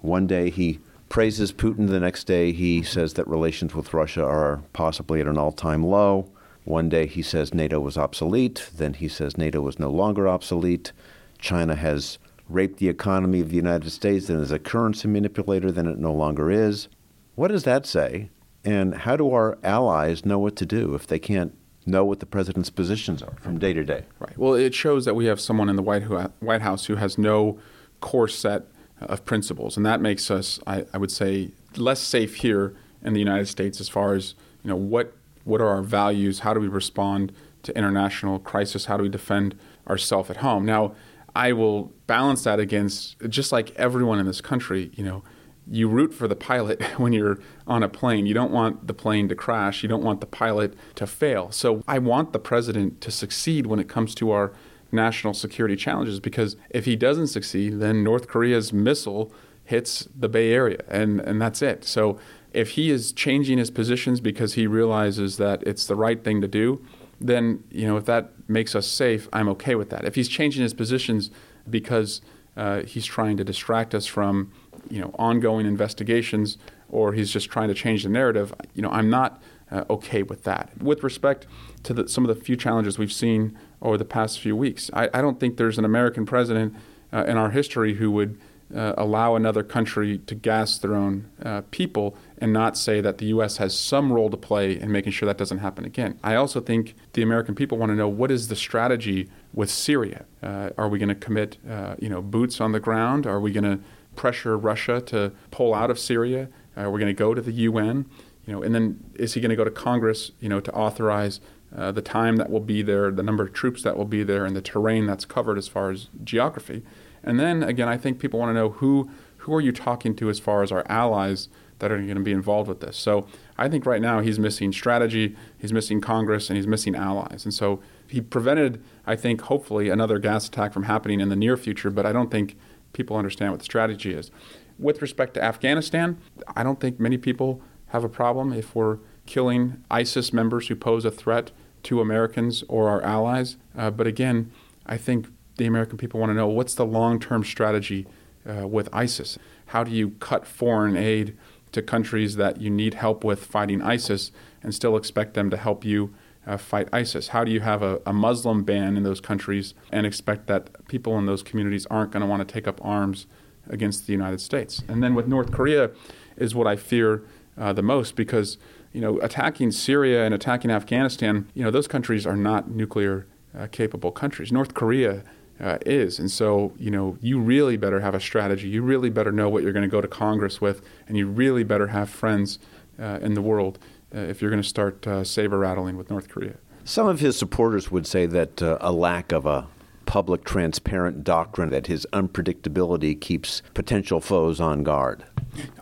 One 0.00 0.26
day 0.26 0.50
he 0.50 0.80
praises 1.08 1.52
Putin, 1.52 1.88
the 1.88 2.00
next 2.00 2.24
day 2.24 2.52
he 2.52 2.82
says 2.82 3.14
that 3.14 3.28
relations 3.28 3.74
with 3.74 3.94
Russia 3.94 4.24
are 4.24 4.62
possibly 4.72 5.20
at 5.20 5.26
an 5.26 5.38
all-time 5.38 5.84
low. 5.84 6.30
One 6.66 6.88
day 6.88 7.06
he 7.06 7.22
says 7.22 7.54
NATO 7.54 7.78
was 7.78 7.96
obsolete, 7.96 8.70
then 8.76 8.94
he 8.94 9.06
says 9.06 9.38
NATO 9.38 9.60
was 9.60 9.78
no 9.78 9.88
longer 9.88 10.26
obsolete. 10.26 10.90
China 11.38 11.76
has 11.76 12.18
raped 12.48 12.80
the 12.80 12.88
economy 12.88 13.40
of 13.40 13.50
the 13.50 13.56
United 13.56 13.88
States 13.90 14.28
and 14.28 14.42
is 14.42 14.50
a 14.50 14.58
currency 14.58 15.06
manipulator, 15.06 15.70
then 15.70 15.86
it 15.86 15.98
no 15.98 16.12
longer 16.12 16.50
is. 16.50 16.88
What 17.36 17.52
does 17.52 17.62
that 17.62 17.86
say? 17.86 18.30
And 18.64 18.96
how 18.96 19.16
do 19.16 19.32
our 19.32 19.58
allies 19.62 20.26
know 20.26 20.40
what 20.40 20.56
to 20.56 20.66
do 20.66 20.96
if 20.96 21.06
they 21.06 21.20
can't 21.20 21.56
know 21.86 22.04
what 22.04 22.18
the 22.18 22.26
president's 22.26 22.70
positions 22.70 23.22
are 23.22 23.36
from 23.40 23.60
day 23.60 23.72
to 23.72 23.84
day? 23.84 24.02
Right. 24.18 24.36
Well, 24.36 24.54
it 24.54 24.74
shows 24.74 25.04
that 25.04 25.14
we 25.14 25.26
have 25.26 25.40
someone 25.40 25.68
in 25.68 25.76
the 25.76 25.82
White 25.84 26.62
House 26.62 26.86
who 26.86 26.96
has 26.96 27.16
no 27.16 27.60
core 28.00 28.26
set 28.26 28.64
of 29.00 29.24
principles, 29.24 29.76
and 29.76 29.86
that 29.86 30.00
makes 30.00 30.32
us, 30.32 30.58
I, 30.66 30.84
I 30.92 30.98
would 30.98 31.12
say, 31.12 31.50
less 31.76 32.00
safe 32.00 32.34
here 32.36 32.74
in 33.04 33.12
the 33.12 33.20
United 33.20 33.46
States 33.46 33.80
as 33.80 33.88
far 33.88 34.14
as 34.14 34.34
you 34.64 34.70
know 34.70 34.76
what 34.76 35.14
what 35.46 35.60
are 35.60 35.68
our 35.68 35.82
values? 35.82 36.40
How 36.40 36.52
do 36.52 36.60
we 36.60 36.68
respond 36.68 37.32
to 37.62 37.76
international 37.76 38.38
crisis? 38.38 38.86
How 38.86 38.96
do 38.96 39.04
we 39.04 39.08
defend 39.08 39.58
ourselves 39.88 40.28
at 40.28 40.38
home? 40.38 40.66
Now, 40.66 40.94
I 41.34 41.52
will 41.52 41.92
balance 42.06 42.44
that 42.44 42.58
against 42.58 43.16
just 43.28 43.52
like 43.52 43.70
everyone 43.76 44.18
in 44.18 44.26
this 44.26 44.40
country. 44.40 44.90
You 44.94 45.04
know, 45.04 45.22
you 45.68 45.88
root 45.88 46.12
for 46.12 46.26
the 46.26 46.36
pilot 46.36 46.82
when 46.98 47.12
you're 47.12 47.38
on 47.66 47.82
a 47.82 47.88
plane. 47.88 48.26
You 48.26 48.34
don't 48.34 48.50
want 48.50 48.86
the 48.86 48.94
plane 48.94 49.28
to 49.28 49.34
crash. 49.34 49.82
You 49.82 49.88
don't 49.88 50.02
want 50.02 50.20
the 50.20 50.26
pilot 50.26 50.74
to 50.96 51.06
fail. 51.06 51.50
So 51.52 51.82
I 51.86 51.98
want 51.98 52.32
the 52.32 52.38
president 52.38 53.00
to 53.02 53.10
succeed 53.10 53.66
when 53.66 53.78
it 53.78 53.88
comes 53.88 54.14
to 54.16 54.30
our 54.32 54.52
national 54.92 55.34
security 55.34 55.76
challenges 55.76 56.20
because 56.20 56.56
if 56.70 56.84
he 56.84 56.96
doesn't 56.96 57.28
succeed, 57.28 57.80
then 57.80 58.02
North 58.02 58.28
Korea's 58.28 58.72
missile 58.72 59.32
hits 59.64 60.08
the 60.16 60.28
Bay 60.28 60.52
Area 60.52 60.82
and, 60.88 61.20
and 61.20 61.40
that's 61.40 61.60
it. 61.60 61.84
So 61.84 62.18
if 62.52 62.70
he 62.70 62.90
is 62.90 63.12
changing 63.12 63.58
his 63.58 63.70
positions 63.70 64.20
because 64.20 64.54
he 64.54 64.66
realizes 64.66 65.36
that 65.36 65.62
it's 65.64 65.86
the 65.86 65.96
right 65.96 66.22
thing 66.22 66.40
to 66.40 66.48
do, 66.48 66.84
then 67.20 67.62
you 67.70 67.86
know 67.86 67.96
if 67.96 68.04
that 68.06 68.32
makes 68.48 68.74
us 68.74 68.86
safe, 68.86 69.28
I'm 69.32 69.48
okay 69.50 69.74
with 69.74 69.90
that. 69.90 70.04
If 70.04 70.14
he's 70.14 70.28
changing 70.28 70.62
his 70.62 70.74
positions 70.74 71.30
because 71.68 72.20
uh, 72.56 72.82
he's 72.82 73.04
trying 73.04 73.36
to 73.36 73.44
distract 73.44 73.94
us 73.94 74.06
from 74.06 74.52
you 74.90 75.00
know 75.00 75.14
ongoing 75.18 75.66
investigations 75.66 76.58
or 76.88 77.12
he's 77.12 77.30
just 77.30 77.50
trying 77.50 77.68
to 77.68 77.74
change 77.74 78.02
the 78.02 78.08
narrative, 78.08 78.54
you 78.74 78.82
know 78.82 78.90
I'm 78.90 79.10
not 79.10 79.42
uh, 79.70 79.84
okay 79.90 80.22
with 80.22 80.44
that. 80.44 80.70
With 80.80 81.02
respect 81.02 81.46
to 81.82 81.94
the, 81.94 82.08
some 82.08 82.24
of 82.24 82.34
the 82.34 82.40
few 82.40 82.56
challenges 82.56 82.98
we've 82.98 83.12
seen 83.12 83.58
over 83.82 83.98
the 83.98 84.04
past 84.04 84.40
few 84.40 84.56
weeks, 84.56 84.90
I, 84.92 85.08
I 85.12 85.20
don't 85.20 85.40
think 85.40 85.56
there's 85.56 85.78
an 85.78 85.84
American 85.84 86.24
president 86.26 86.74
uh, 87.12 87.24
in 87.26 87.36
our 87.36 87.50
history 87.50 87.94
who 87.94 88.10
would 88.12 88.38
uh, 88.74 88.94
allow 88.96 89.36
another 89.36 89.62
country 89.62 90.18
to 90.18 90.34
gas 90.34 90.78
their 90.78 90.94
own 90.94 91.30
uh, 91.42 91.62
people 91.70 92.16
and 92.38 92.52
not 92.52 92.76
say 92.76 93.00
that 93.00 93.18
the 93.18 93.26
U.S. 93.26 93.58
has 93.58 93.78
some 93.78 94.12
role 94.12 94.28
to 94.30 94.36
play 94.36 94.78
in 94.78 94.90
making 94.90 95.12
sure 95.12 95.26
that 95.26 95.38
doesn't 95.38 95.58
happen 95.58 95.84
again. 95.84 96.18
I 96.22 96.34
also 96.34 96.60
think 96.60 96.94
the 97.12 97.22
American 97.22 97.54
people 97.54 97.78
want 97.78 97.90
to 97.90 97.96
know 97.96 98.08
what 98.08 98.30
is 98.30 98.48
the 98.48 98.56
strategy 98.56 99.28
with 99.54 99.70
Syria. 99.70 100.24
Uh, 100.42 100.70
are 100.76 100.88
we 100.88 100.98
going 100.98 101.08
to 101.08 101.14
commit, 101.14 101.58
uh, 101.68 101.94
you 101.98 102.08
know, 102.08 102.20
boots 102.20 102.60
on 102.60 102.72
the 102.72 102.80
ground? 102.80 103.26
Are 103.26 103.40
we 103.40 103.52
going 103.52 103.64
to 103.64 103.78
pressure 104.16 104.56
Russia 104.58 105.00
to 105.02 105.32
pull 105.50 105.74
out 105.74 105.90
of 105.90 105.98
Syria? 105.98 106.48
Are 106.76 106.90
we 106.90 107.00
going 107.00 107.14
to 107.14 107.18
go 107.18 107.34
to 107.34 107.40
the 107.40 107.52
UN? 107.52 108.06
You 108.46 108.52
know, 108.54 108.62
and 108.62 108.74
then 108.74 109.00
is 109.14 109.34
he 109.34 109.40
going 109.40 109.50
to 109.50 109.56
go 109.56 109.64
to 109.64 109.70
Congress, 109.70 110.32
you 110.40 110.48
know, 110.48 110.60
to 110.60 110.72
authorize 110.72 111.40
uh, 111.74 111.92
the 111.92 112.02
time 112.02 112.36
that 112.36 112.50
will 112.50 112.60
be 112.60 112.82
there, 112.82 113.10
the 113.10 113.22
number 113.22 113.42
of 113.42 113.52
troops 113.52 113.82
that 113.82 113.96
will 113.96 114.04
be 114.04 114.22
there, 114.22 114.44
and 114.44 114.54
the 114.54 114.62
terrain 114.62 115.06
that's 115.06 115.24
covered 115.24 115.58
as 115.58 115.68
far 115.68 115.90
as 115.90 116.08
geography? 116.22 116.82
And 117.26 117.38
then 117.38 117.62
again, 117.62 117.88
I 117.88 117.96
think 117.96 118.18
people 118.18 118.40
want 118.40 118.50
to 118.50 118.54
know 118.54 118.70
who 118.70 119.10
who 119.38 119.54
are 119.54 119.60
you 119.60 119.70
talking 119.70 120.16
to 120.16 120.28
as 120.28 120.40
far 120.40 120.62
as 120.62 120.72
our 120.72 120.84
allies 120.88 121.48
that 121.78 121.92
are 121.92 121.98
going 121.98 122.16
to 122.16 122.22
be 122.22 122.32
involved 122.32 122.68
with 122.68 122.80
this. 122.80 122.96
So 122.96 123.26
I 123.58 123.68
think 123.68 123.86
right 123.86 124.00
now 124.00 124.20
he's 124.20 124.38
missing 124.38 124.72
strategy, 124.72 125.36
he's 125.58 125.72
missing 125.72 126.00
Congress, 126.00 126.48
and 126.48 126.56
he's 126.56 126.66
missing 126.66 126.96
allies. 126.96 127.44
And 127.44 127.52
so 127.52 127.80
he 128.08 128.20
prevented, 128.20 128.82
I 129.06 129.14
think, 129.14 129.42
hopefully 129.42 129.88
another 129.88 130.18
gas 130.18 130.48
attack 130.48 130.72
from 130.72 130.84
happening 130.84 131.20
in 131.20 131.28
the 131.28 131.36
near 131.36 131.56
future. 131.56 131.90
But 131.90 132.06
I 132.06 132.12
don't 132.12 132.30
think 132.30 132.56
people 132.92 133.16
understand 133.16 133.52
what 133.52 133.60
the 133.60 133.64
strategy 133.64 134.12
is. 134.12 134.30
With 134.78 135.02
respect 135.02 135.34
to 135.34 135.44
Afghanistan, 135.44 136.18
I 136.56 136.62
don't 136.62 136.80
think 136.80 136.98
many 136.98 137.18
people 137.18 137.62
have 137.88 138.04
a 138.04 138.08
problem 138.08 138.52
if 138.52 138.74
we're 138.74 138.98
killing 139.26 139.82
ISIS 139.90 140.32
members 140.32 140.68
who 140.68 140.76
pose 140.76 141.04
a 141.04 141.10
threat 141.10 141.50
to 141.84 142.00
Americans 142.00 142.64
or 142.68 142.88
our 142.88 143.02
allies. 143.02 143.56
Uh, 143.76 143.90
but 143.90 144.06
again, 144.06 144.50
I 144.86 144.96
think 144.96 145.28
the 145.56 145.66
American 145.66 145.98
people 145.98 146.20
want 146.20 146.30
to 146.30 146.34
know 146.34 146.46
what's 146.46 146.74
the 146.74 146.86
long 146.86 147.18
term 147.18 147.44
strategy 147.44 148.06
uh, 148.48 148.66
with 148.66 148.88
ISIS? 148.92 149.38
How 149.66 149.84
do 149.84 149.90
you 149.90 150.10
cut 150.20 150.46
foreign 150.46 150.96
aid 150.96 151.36
to 151.72 151.82
countries 151.82 152.36
that 152.36 152.60
you 152.60 152.70
need 152.70 152.94
help 152.94 153.24
with 153.24 153.44
fighting 153.44 153.82
ISIS 153.82 154.32
and 154.62 154.74
still 154.74 154.96
expect 154.96 155.34
them 155.34 155.50
to 155.50 155.56
help 155.56 155.84
you 155.84 156.14
uh, 156.46 156.56
fight 156.56 156.88
ISIS? 156.92 157.28
How 157.28 157.44
do 157.44 157.50
you 157.50 157.60
have 157.60 157.82
a, 157.82 158.00
a, 158.06 158.12
Muslim 158.12 158.62
ban 158.62 158.96
in 158.96 159.02
those 159.02 159.20
countries 159.20 159.74
and 159.90 160.06
expect 160.06 160.46
that 160.46 160.86
people 160.86 161.18
in 161.18 161.26
those 161.26 161.42
communities 161.42 161.86
aren't 161.86 162.12
going 162.12 162.20
to 162.20 162.26
want 162.26 162.46
to 162.46 162.52
take 162.52 162.68
up 162.68 162.80
arms 162.84 163.26
against 163.68 164.06
the 164.06 164.12
United 164.12 164.40
States? 164.40 164.82
And 164.88 165.02
then 165.02 165.14
with 165.14 165.26
North 165.26 165.50
Korea 165.50 165.90
is 166.36 166.54
what 166.54 166.66
I 166.66 166.76
fear 166.76 167.24
uh, 167.58 167.72
the 167.72 167.82
most 167.82 168.16
because 168.16 168.58
you 168.92 169.00
know 169.00 169.18
attacking 169.20 169.72
Syria 169.72 170.24
and 170.24 170.34
attacking 170.34 170.70
Afghanistan, 170.70 171.48
you 171.54 171.64
know 171.64 171.70
those 171.70 171.88
countries 171.88 172.26
are 172.26 172.36
not 172.36 172.70
nuclear 172.70 173.26
uh, 173.58 173.66
capable 173.66 174.12
countries. 174.12 174.52
North 174.52 174.74
Korea 174.74 175.24
uh, 175.60 175.78
is. 175.86 176.18
And 176.18 176.30
so, 176.30 176.72
you 176.78 176.90
know, 176.90 177.16
you 177.20 177.40
really 177.40 177.76
better 177.76 178.00
have 178.00 178.14
a 178.14 178.20
strategy. 178.20 178.68
You 178.68 178.82
really 178.82 179.10
better 179.10 179.32
know 179.32 179.48
what 179.48 179.62
you're 179.62 179.72
going 179.72 179.82
to 179.82 179.88
go 179.88 180.00
to 180.00 180.08
Congress 180.08 180.60
with, 180.60 180.82
and 181.08 181.16
you 181.16 181.26
really 181.26 181.64
better 181.64 181.88
have 181.88 182.10
friends 182.10 182.58
uh, 182.98 183.18
in 183.22 183.34
the 183.34 183.42
world 183.42 183.78
uh, 184.14 184.18
if 184.18 184.40
you're 184.40 184.50
going 184.50 184.62
to 184.62 184.68
start 184.68 185.06
uh, 185.06 185.24
saber 185.24 185.58
rattling 185.58 185.96
with 185.96 186.10
North 186.10 186.28
Korea. 186.28 186.56
Some 186.84 187.08
of 187.08 187.20
his 187.20 187.36
supporters 187.36 187.90
would 187.90 188.06
say 188.06 188.26
that 188.26 188.62
uh, 188.62 188.78
a 188.80 188.92
lack 188.92 189.32
of 189.32 189.46
a 189.46 189.66
public, 190.04 190.44
transparent 190.44 191.24
doctrine, 191.24 191.70
that 191.70 191.88
his 191.88 192.06
unpredictability 192.12 193.20
keeps 193.20 193.60
potential 193.74 194.20
foes 194.20 194.60
on 194.60 194.84
guard. 194.84 195.24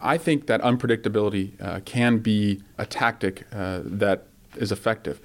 I 0.00 0.16
think 0.16 0.46
that 0.46 0.62
unpredictability 0.62 1.60
uh, 1.60 1.80
can 1.80 2.18
be 2.18 2.62
a 2.78 2.86
tactic 2.86 3.48
that 3.50 4.26
is 4.56 4.72
effective. 4.72 5.20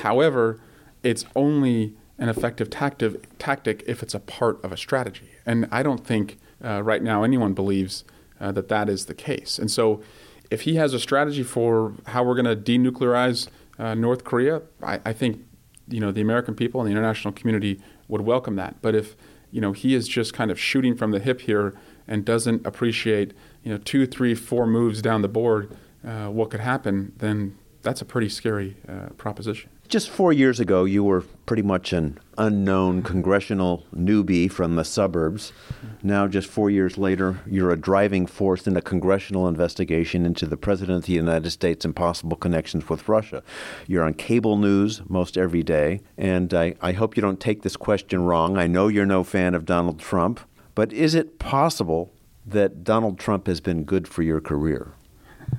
However, 0.00 0.60
it's 1.02 1.26
only 1.36 1.94
an 2.18 2.28
effective 2.28 2.68
tactic, 2.70 3.38
tactic 3.38 3.84
if 3.86 4.02
it's 4.02 4.14
a 4.14 4.20
part 4.20 4.62
of 4.64 4.72
a 4.72 4.76
strategy. 4.76 5.30
And 5.46 5.68
I 5.70 5.82
don't 5.82 6.04
think 6.04 6.38
uh, 6.64 6.82
right 6.82 7.02
now 7.02 7.22
anyone 7.22 7.54
believes 7.54 8.04
uh, 8.40 8.52
that 8.52 8.68
that 8.68 8.88
is 8.88 9.06
the 9.06 9.14
case. 9.14 9.58
And 9.58 9.70
so, 9.70 10.02
if 10.50 10.62
he 10.62 10.76
has 10.76 10.94
a 10.94 10.98
strategy 10.98 11.42
for 11.42 11.92
how 12.06 12.24
we're 12.24 12.40
going 12.40 12.46
to 12.46 12.56
denuclearize 12.56 13.48
uh, 13.78 13.94
North 13.94 14.24
Korea, 14.24 14.62
I, 14.82 14.98
I, 15.04 15.12
think 15.12 15.44
you 15.88 16.00
know 16.00 16.10
the 16.10 16.22
American 16.22 16.54
people 16.54 16.80
and 16.80 16.88
the 16.88 16.92
international 16.92 17.32
community 17.32 17.80
would 18.08 18.22
welcome 18.22 18.56
that. 18.56 18.80
But 18.80 18.94
if 18.94 19.14
you 19.50 19.60
know 19.60 19.72
he 19.72 19.94
is 19.94 20.08
just 20.08 20.32
kind 20.32 20.50
of 20.50 20.58
shooting 20.58 20.96
from 20.96 21.10
the 21.10 21.20
hip 21.20 21.42
here 21.42 21.74
and 22.06 22.24
doesn't 22.24 22.66
appreciate 22.66 23.34
you 23.62 23.70
know 23.70 23.78
two, 23.78 24.06
three, 24.06 24.34
four 24.34 24.66
moves 24.66 25.02
down 25.02 25.20
the 25.20 25.28
board 25.28 25.76
uh, 26.06 26.28
what 26.28 26.50
could 26.50 26.60
happen, 26.60 27.12
then 27.18 27.58
that's 27.82 28.00
a 28.00 28.04
pretty 28.04 28.28
scary 28.28 28.76
uh, 28.88 29.10
proposition. 29.16 29.70
Just 29.88 30.10
four 30.10 30.34
years 30.34 30.60
ago, 30.60 30.84
you 30.84 31.02
were 31.02 31.22
pretty 31.46 31.62
much 31.62 31.94
an 31.94 32.18
unknown 32.36 33.02
congressional 33.02 33.86
newbie 33.96 34.52
from 34.52 34.76
the 34.76 34.84
suburbs. 34.84 35.50
Now, 36.02 36.28
just 36.28 36.46
four 36.46 36.68
years 36.68 36.98
later, 36.98 37.40
you're 37.46 37.70
a 37.70 37.80
driving 37.80 38.26
force 38.26 38.66
in 38.66 38.76
a 38.76 38.82
congressional 38.82 39.48
investigation 39.48 40.26
into 40.26 40.44
the 40.44 40.58
President 40.58 40.98
of 40.98 41.06
the 41.06 41.14
United 41.14 41.48
States 41.52 41.86
and 41.86 41.96
possible 41.96 42.36
connections 42.36 42.86
with 42.90 43.08
Russia. 43.08 43.42
You're 43.86 44.04
on 44.04 44.12
cable 44.12 44.58
news 44.58 45.00
most 45.08 45.38
every 45.38 45.62
day, 45.62 46.02
and 46.18 46.52
I, 46.52 46.74
I 46.82 46.92
hope 46.92 47.16
you 47.16 47.22
don't 47.22 47.40
take 47.40 47.62
this 47.62 47.76
question 47.78 48.20
wrong. 48.20 48.58
I 48.58 48.66
know 48.66 48.88
you're 48.88 49.06
no 49.06 49.24
fan 49.24 49.54
of 49.54 49.64
Donald 49.64 49.98
Trump, 49.98 50.40
but 50.74 50.92
is 50.92 51.14
it 51.14 51.38
possible 51.38 52.12
that 52.44 52.84
Donald 52.84 53.18
Trump 53.18 53.46
has 53.46 53.62
been 53.62 53.84
good 53.84 54.06
for 54.06 54.22
your 54.22 54.42
career? 54.42 54.92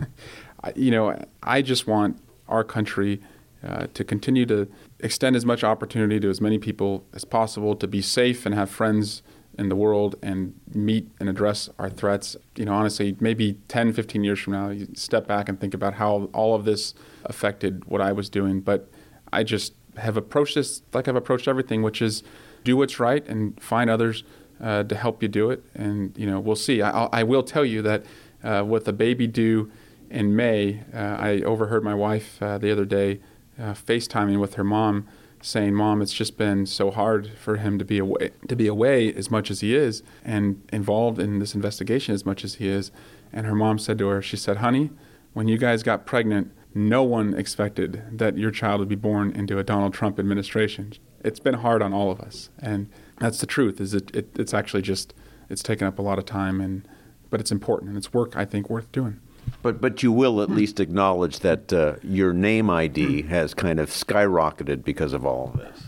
you 0.75 0.91
know, 0.91 1.19
I 1.41 1.63
just 1.63 1.87
want 1.87 2.21
our 2.47 2.63
country 2.63 3.23
uh, 3.65 3.87
to 3.93 4.03
continue 4.03 4.45
to 4.45 4.67
extend 4.99 5.35
as 5.35 5.45
much 5.45 5.63
opportunity 5.63 6.19
to 6.19 6.29
as 6.29 6.39
many 6.39 6.57
people 6.57 7.03
as 7.13 7.25
possible 7.25 7.75
to 7.75 7.87
be 7.87 8.01
safe 8.01 8.45
and 8.45 8.55
have 8.55 8.69
friends 8.69 9.21
in 9.57 9.67
the 9.67 9.75
world 9.75 10.15
and 10.21 10.57
meet 10.73 11.09
and 11.19 11.27
address 11.27 11.69
our 11.77 11.89
threats. 11.89 12.37
You 12.55 12.65
know, 12.65 12.73
honestly, 12.73 13.17
maybe 13.19 13.57
10, 13.67 13.91
15 13.91 14.23
years 14.23 14.39
from 14.39 14.53
now, 14.53 14.69
you 14.69 14.87
step 14.93 15.27
back 15.27 15.49
and 15.49 15.59
think 15.59 15.73
about 15.73 15.95
how 15.95 16.29
all 16.33 16.55
of 16.55 16.63
this 16.63 16.93
affected 17.25 17.83
what 17.85 17.99
I 17.99 18.13
was 18.13 18.29
doing. 18.29 18.61
But 18.61 18.89
I 19.33 19.43
just 19.43 19.73
have 19.97 20.15
approached 20.15 20.55
this 20.55 20.81
like 20.93 21.09
I've 21.09 21.17
approached 21.17 21.47
everything, 21.47 21.81
which 21.81 22.01
is 22.01 22.23
do 22.63 22.77
what's 22.77 22.99
right 22.99 23.27
and 23.27 23.61
find 23.61 23.89
others 23.89 24.23
uh, 24.61 24.83
to 24.83 24.95
help 24.95 25.21
you 25.21 25.27
do 25.27 25.51
it. 25.51 25.63
And, 25.75 26.17
you 26.17 26.25
know, 26.25 26.39
we'll 26.39 26.55
see. 26.55 26.81
I, 26.81 27.05
I 27.05 27.23
will 27.23 27.43
tell 27.43 27.65
you 27.65 27.81
that 27.81 28.05
uh, 28.43 28.63
with 28.65 28.87
a 28.87 28.93
baby 28.93 29.27
due 29.27 29.69
in 30.09 30.35
May, 30.35 30.83
uh, 30.93 30.97
I 30.97 31.41
overheard 31.41 31.83
my 31.83 31.93
wife 31.93 32.41
uh, 32.41 32.57
the 32.57 32.71
other 32.71 32.85
day 32.85 33.19
uh, 33.59 33.73
FaceTiming 33.73 34.39
with 34.39 34.55
her 34.55 34.63
mom, 34.63 35.07
saying, 35.41 35.73
"Mom, 35.73 36.01
it's 36.01 36.13
just 36.13 36.37
been 36.37 36.65
so 36.65 36.91
hard 36.91 37.31
for 37.37 37.57
him 37.57 37.77
to 37.79 37.85
be 37.85 37.97
away 37.97 38.31
to 38.47 38.55
be 38.55 38.67
away 38.67 39.13
as 39.13 39.29
much 39.29 39.51
as 39.51 39.61
he 39.61 39.75
is, 39.75 40.03
and 40.23 40.61
involved 40.71 41.19
in 41.19 41.39
this 41.39 41.55
investigation 41.55 42.13
as 42.13 42.25
much 42.25 42.43
as 42.43 42.55
he 42.55 42.67
is." 42.67 42.91
And 43.31 43.45
her 43.45 43.55
mom 43.55 43.77
said 43.79 43.97
to 43.99 44.07
her, 44.07 44.21
"She 44.21 44.37
said, 44.37 44.57
honey, 44.57 44.89
when 45.33 45.47
you 45.47 45.57
guys 45.57 45.83
got 45.83 46.05
pregnant, 46.05 46.51
no 46.73 47.03
one 47.03 47.33
expected 47.33 48.03
that 48.11 48.37
your 48.37 48.51
child 48.51 48.79
would 48.79 48.89
be 48.89 48.95
born 48.95 49.31
into 49.31 49.57
a 49.57 49.63
Donald 49.63 49.93
Trump 49.93 50.19
administration. 50.19 50.93
It's 51.23 51.39
been 51.39 51.55
hard 51.55 51.81
on 51.81 51.93
all 51.93 52.11
of 52.11 52.19
us, 52.19 52.49
and 52.59 52.89
that's 53.19 53.39
the 53.39 53.47
truth. 53.47 53.81
Is 53.81 53.93
it, 53.93 54.15
it 54.15 54.29
it's 54.37 54.53
actually 54.53 54.81
just 54.81 55.13
it's 55.49 55.63
taken 55.63 55.87
up 55.87 55.99
a 55.99 56.01
lot 56.01 56.19
of 56.19 56.25
time, 56.25 56.61
and 56.61 56.87
but 57.29 57.39
it's 57.39 57.51
important 57.51 57.89
and 57.89 57.97
it's 57.97 58.13
work 58.13 58.35
I 58.35 58.45
think 58.45 58.69
worth 58.69 58.91
doing." 58.91 59.19
But 59.61 59.81
but 59.81 60.01
you 60.03 60.11
will 60.11 60.41
at 60.41 60.49
least 60.49 60.79
acknowledge 60.79 61.39
that 61.39 61.73
uh, 61.73 61.95
your 62.01 62.33
name 62.33 62.69
ID 62.69 63.23
has 63.23 63.53
kind 63.53 63.79
of 63.79 63.89
skyrocketed 63.89 64.83
because 64.83 65.13
of 65.13 65.25
all 65.25 65.51
of 65.53 65.59
this. 65.59 65.83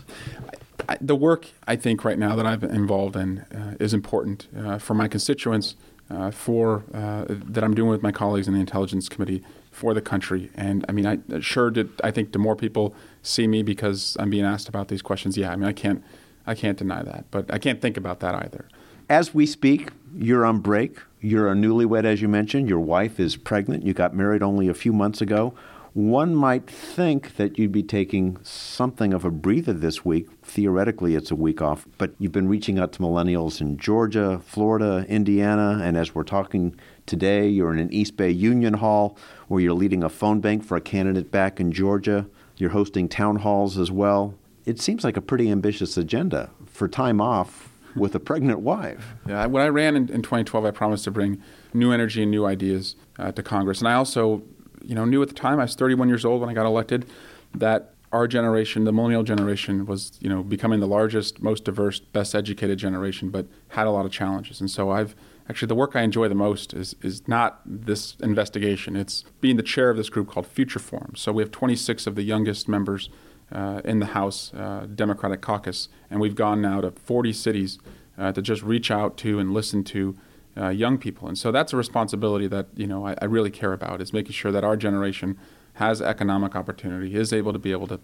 I, 0.88 0.98
the 1.00 1.16
work 1.16 1.46
I 1.66 1.76
think 1.76 2.04
right 2.04 2.18
now 2.18 2.36
that 2.36 2.46
I'm 2.46 2.62
involved 2.64 3.16
in 3.16 3.40
uh, 3.54 3.76
is 3.80 3.94
important 3.94 4.48
uh, 4.56 4.78
for 4.78 4.94
my 4.94 5.08
constituents, 5.08 5.76
uh, 6.10 6.30
for 6.30 6.84
uh, 6.92 7.24
that 7.28 7.64
I'm 7.64 7.74
doing 7.74 7.88
with 7.88 8.02
my 8.02 8.12
colleagues 8.12 8.48
in 8.48 8.54
the 8.54 8.60
Intelligence 8.60 9.08
Committee 9.08 9.42
for 9.70 9.94
the 9.94 10.02
country. 10.02 10.50
And 10.54 10.84
I 10.88 10.92
mean, 10.92 11.06
I 11.06 11.40
sure 11.40 11.70
did. 11.70 11.90
I 12.04 12.10
think 12.10 12.32
the 12.32 12.38
more 12.38 12.54
people 12.54 12.94
see 13.22 13.46
me 13.46 13.62
because 13.62 14.16
I'm 14.20 14.30
being 14.30 14.44
asked 14.44 14.68
about 14.68 14.88
these 14.88 15.02
questions, 15.02 15.36
yeah. 15.36 15.50
I 15.50 15.56
mean, 15.56 15.68
I 15.68 15.72
can't, 15.72 16.04
I 16.46 16.54
can't 16.54 16.76
deny 16.76 17.02
that, 17.02 17.24
but 17.30 17.52
I 17.52 17.58
can't 17.58 17.80
think 17.80 17.96
about 17.96 18.20
that 18.20 18.34
either. 18.34 18.68
As 19.08 19.34
we 19.34 19.46
speak, 19.46 19.90
you're 20.14 20.44
on 20.44 20.60
break. 20.60 20.98
You're 21.20 21.50
a 21.50 21.54
newlywed, 21.54 22.04
as 22.04 22.20
you 22.20 22.28
mentioned. 22.28 22.68
Your 22.68 22.80
wife 22.80 23.20
is 23.20 23.36
pregnant. 23.36 23.84
You 23.84 23.94
got 23.94 24.14
married 24.14 24.42
only 24.42 24.68
a 24.68 24.74
few 24.74 24.92
months 24.92 25.20
ago. 25.20 25.54
One 25.94 26.34
might 26.34 26.70
think 26.70 27.36
that 27.36 27.58
you'd 27.58 27.70
be 27.70 27.82
taking 27.82 28.38
something 28.42 29.12
of 29.12 29.26
a 29.26 29.30
breather 29.30 29.74
this 29.74 30.06
week. 30.06 30.26
Theoretically, 30.42 31.14
it's 31.14 31.30
a 31.30 31.36
week 31.36 31.60
off, 31.60 31.86
but 31.98 32.14
you've 32.18 32.32
been 32.32 32.48
reaching 32.48 32.78
out 32.78 32.92
to 32.92 33.00
millennials 33.00 33.60
in 33.60 33.76
Georgia, 33.76 34.40
Florida, 34.42 35.04
Indiana, 35.06 35.80
and 35.82 35.98
as 35.98 36.14
we're 36.14 36.22
talking 36.22 36.74
today, 37.04 37.46
you're 37.46 37.72
in 37.72 37.78
an 37.78 37.92
East 37.92 38.16
Bay 38.16 38.30
Union 38.30 38.74
Hall 38.74 39.18
where 39.48 39.60
you're 39.60 39.74
leading 39.74 40.02
a 40.02 40.08
phone 40.08 40.40
bank 40.40 40.64
for 40.64 40.78
a 40.78 40.80
candidate 40.80 41.30
back 41.30 41.60
in 41.60 41.72
Georgia. 41.72 42.26
You're 42.56 42.70
hosting 42.70 43.06
town 43.06 43.36
halls 43.36 43.76
as 43.76 43.90
well. 43.90 44.34
It 44.64 44.80
seems 44.80 45.04
like 45.04 45.18
a 45.18 45.22
pretty 45.22 45.50
ambitious 45.50 45.98
agenda 45.98 46.50
for 46.64 46.88
time 46.88 47.20
off 47.20 47.71
with 47.94 48.14
a 48.14 48.20
pregnant 48.20 48.60
wife. 48.60 49.14
Yeah, 49.28 49.46
when 49.46 49.62
I 49.62 49.68
ran 49.68 49.96
in, 49.96 50.08
in 50.08 50.22
2012, 50.22 50.64
I 50.64 50.70
promised 50.70 51.04
to 51.04 51.10
bring 51.10 51.42
new 51.74 51.92
energy 51.92 52.22
and 52.22 52.30
new 52.30 52.46
ideas 52.46 52.96
uh, 53.18 53.32
to 53.32 53.42
Congress. 53.42 53.80
And 53.80 53.88
I 53.88 53.94
also 53.94 54.42
you 54.84 54.94
know, 54.94 55.04
knew 55.04 55.22
at 55.22 55.28
the 55.28 55.34
time, 55.34 55.58
I 55.58 55.64
was 55.64 55.74
31 55.74 56.08
years 56.08 56.24
old 56.24 56.40
when 56.40 56.50
I 56.50 56.54
got 56.54 56.66
elected, 56.66 57.06
that 57.54 57.94
our 58.12 58.28
generation, 58.28 58.84
the 58.84 58.92
millennial 58.92 59.22
generation, 59.22 59.86
was 59.86 60.18
you 60.20 60.28
know 60.28 60.42
becoming 60.42 60.80
the 60.80 60.86
largest, 60.86 61.42
most 61.42 61.64
diverse, 61.64 61.98
best 62.00 62.34
educated 62.34 62.78
generation, 62.78 63.30
but 63.30 63.46
had 63.68 63.86
a 63.86 63.90
lot 63.90 64.04
of 64.04 64.12
challenges. 64.12 64.60
And 64.60 64.70
so 64.70 64.90
I've 64.90 65.14
actually 65.48 65.68
the 65.68 65.74
work 65.74 65.96
I 65.96 66.02
enjoy 66.02 66.28
the 66.28 66.34
most 66.34 66.74
is 66.74 66.94
is 67.02 67.26
not 67.26 67.60
this 67.64 68.16
investigation. 68.20 68.96
It's 68.96 69.24
being 69.40 69.56
the 69.56 69.62
chair 69.62 69.88
of 69.88 69.96
this 69.96 70.10
group 70.10 70.28
called 70.28 70.46
Future 70.46 70.78
Forum. 70.78 71.14
So 71.16 71.32
we 71.32 71.42
have 71.42 71.50
26 71.50 72.06
of 72.06 72.14
the 72.14 72.22
youngest 72.22 72.68
members 72.68 73.08
uh, 73.52 73.80
in 73.84 73.98
the 73.98 74.06
House 74.06 74.52
uh, 74.54 74.86
Democratic 74.92 75.40
Caucus, 75.40 75.88
and 76.10 76.20
we've 76.20 76.34
gone 76.34 76.60
now 76.60 76.80
to 76.80 76.90
40 76.90 77.32
cities 77.32 77.78
uh, 78.18 78.32
to 78.32 78.42
just 78.42 78.62
reach 78.62 78.90
out 78.90 79.16
to 79.18 79.38
and 79.38 79.52
listen 79.52 79.84
to 79.84 80.16
uh, 80.56 80.68
young 80.68 80.98
people. 80.98 81.28
And 81.28 81.38
so 81.38 81.50
that's 81.50 81.72
a 81.72 81.76
responsibility 81.76 82.46
that 82.48 82.66
you 82.76 82.86
know 82.86 83.06
I, 83.06 83.16
I, 83.20 83.24
really 83.24 83.50
care 83.50 83.72
about 83.72 84.00
is 84.00 84.12
making 84.12 84.32
sure 84.32 84.52
that 84.52 84.64
our 84.64 84.76
generation 84.76 85.38
has 85.74 86.02
economic 86.02 86.54
opportunity, 86.54 87.14
is 87.14 87.32
able 87.32 87.52
to 87.52 87.58
be 87.58 87.72
able 87.72 87.86
to 87.86 88.00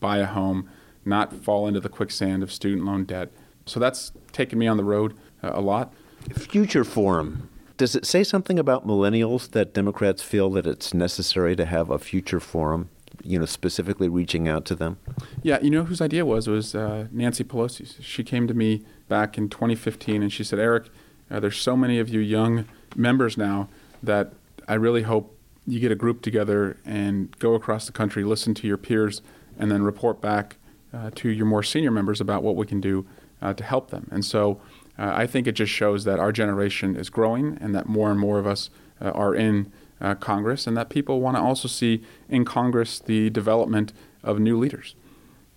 buy 0.00 0.18
a 0.18 0.26
home, 0.26 0.68
not 1.04 1.32
fall 1.32 1.68
into 1.68 1.80
the 1.80 1.88
quicksand 1.88 2.42
of 2.42 2.52
student 2.52 2.84
loan 2.84 3.04
debt. 3.04 3.30
So 3.66 3.78
that's 3.78 4.12
taken 4.32 4.58
me 4.58 4.66
on 4.66 4.76
the 4.76 4.84
road 4.84 5.14
uh, 5.42 5.52
a 5.54 5.60
lot. 5.60 5.92
Future 6.36 6.84
Forum. 6.84 7.48
Does 7.76 7.96
it 7.96 8.04
say 8.04 8.22
something 8.22 8.58
about 8.58 8.86
millennials 8.86 9.50
that 9.52 9.72
Democrats 9.72 10.22
feel 10.22 10.50
that 10.50 10.66
it's 10.66 10.92
necessary 10.92 11.56
to 11.56 11.64
have 11.64 11.90
a 11.90 11.98
future 11.98 12.38
forum? 12.38 12.90
You 13.22 13.38
know, 13.38 13.46
specifically 13.46 14.08
reaching 14.08 14.48
out 14.48 14.64
to 14.66 14.74
them. 14.74 14.98
Yeah, 15.42 15.60
you 15.60 15.70
know 15.70 15.84
whose 15.84 16.00
idea 16.00 16.24
was 16.24 16.48
was 16.48 16.74
uh, 16.74 17.08
Nancy 17.12 17.44
Pelosi's. 17.44 17.96
She 18.04 18.24
came 18.24 18.46
to 18.48 18.54
me 18.54 18.84
back 19.08 19.36
in 19.36 19.48
2015 19.48 20.22
and 20.22 20.32
she 20.32 20.44
said, 20.44 20.58
"Eric, 20.58 20.88
uh, 21.30 21.40
there's 21.40 21.58
so 21.58 21.76
many 21.76 21.98
of 21.98 22.08
you 22.08 22.20
young 22.20 22.66
members 22.96 23.36
now 23.36 23.68
that 24.02 24.32
I 24.68 24.74
really 24.74 25.02
hope 25.02 25.36
you 25.66 25.80
get 25.80 25.92
a 25.92 25.96
group 25.96 26.22
together 26.22 26.76
and 26.84 27.36
go 27.38 27.54
across 27.54 27.86
the 27.86 27.92
country, 27.92 28.24
listen 28.24 28.54
to 28.54 28.66
your 28.66 28.76
peers, 28.76 29.22
and 29.58 29.70
then 29.70 29.82
report 29.82 30.20
back 30.20 30.56
uh, 30.92 31.10
to 31.14 31.28
your 31.28 31.46
more 31.46 31.62
senior 31.62 31.90
members 31.90 32.20
about 32.20 32.42
what 32.42 32.56
we 32.56 32.66
can 32.66 32.80
do 32.80 33.06
uh, 33.40 33.54
to 33.54 33.64
help 33.64 33.90
them. 33.90 34.08
And 34.10 34.24
so 34.24 34.60
uh, 34.98 35.12
I 35.14 35.26
think 35.26 35.46
it 35.46 35.52
just 35.52 35.72
shows 35.72 36.04
that 36.04 36.18
our 36.18 36.32
generation 36.32 36.96
is 36.96 37.10
growing 37.10 37.58
and 37.60 37.74
that 37.74 37.86
more 37.86 38.10
and 38.10 38.18
more 38.18 38.38
of 38.38 38.46
us 38.46 38.70
uh, 39.00 39.10
are 39.10 39.34
in 39.34 39.72
uh, 40.02 40.14
Congress 40.16 40.66
and 40.66 40.76
that 40.76 40.90
people 40.90 41.20
want 41.20 41.36
to 41.36 41.40
also 41.40 41.68
see 41.68 42.02
in 42.28 42.44
Congress 42.44 42.98
the 42.98 43.30
development 43.30 43.92
of 44.22 44.38
new 44.38 44.58
leaders. 44.58 44.94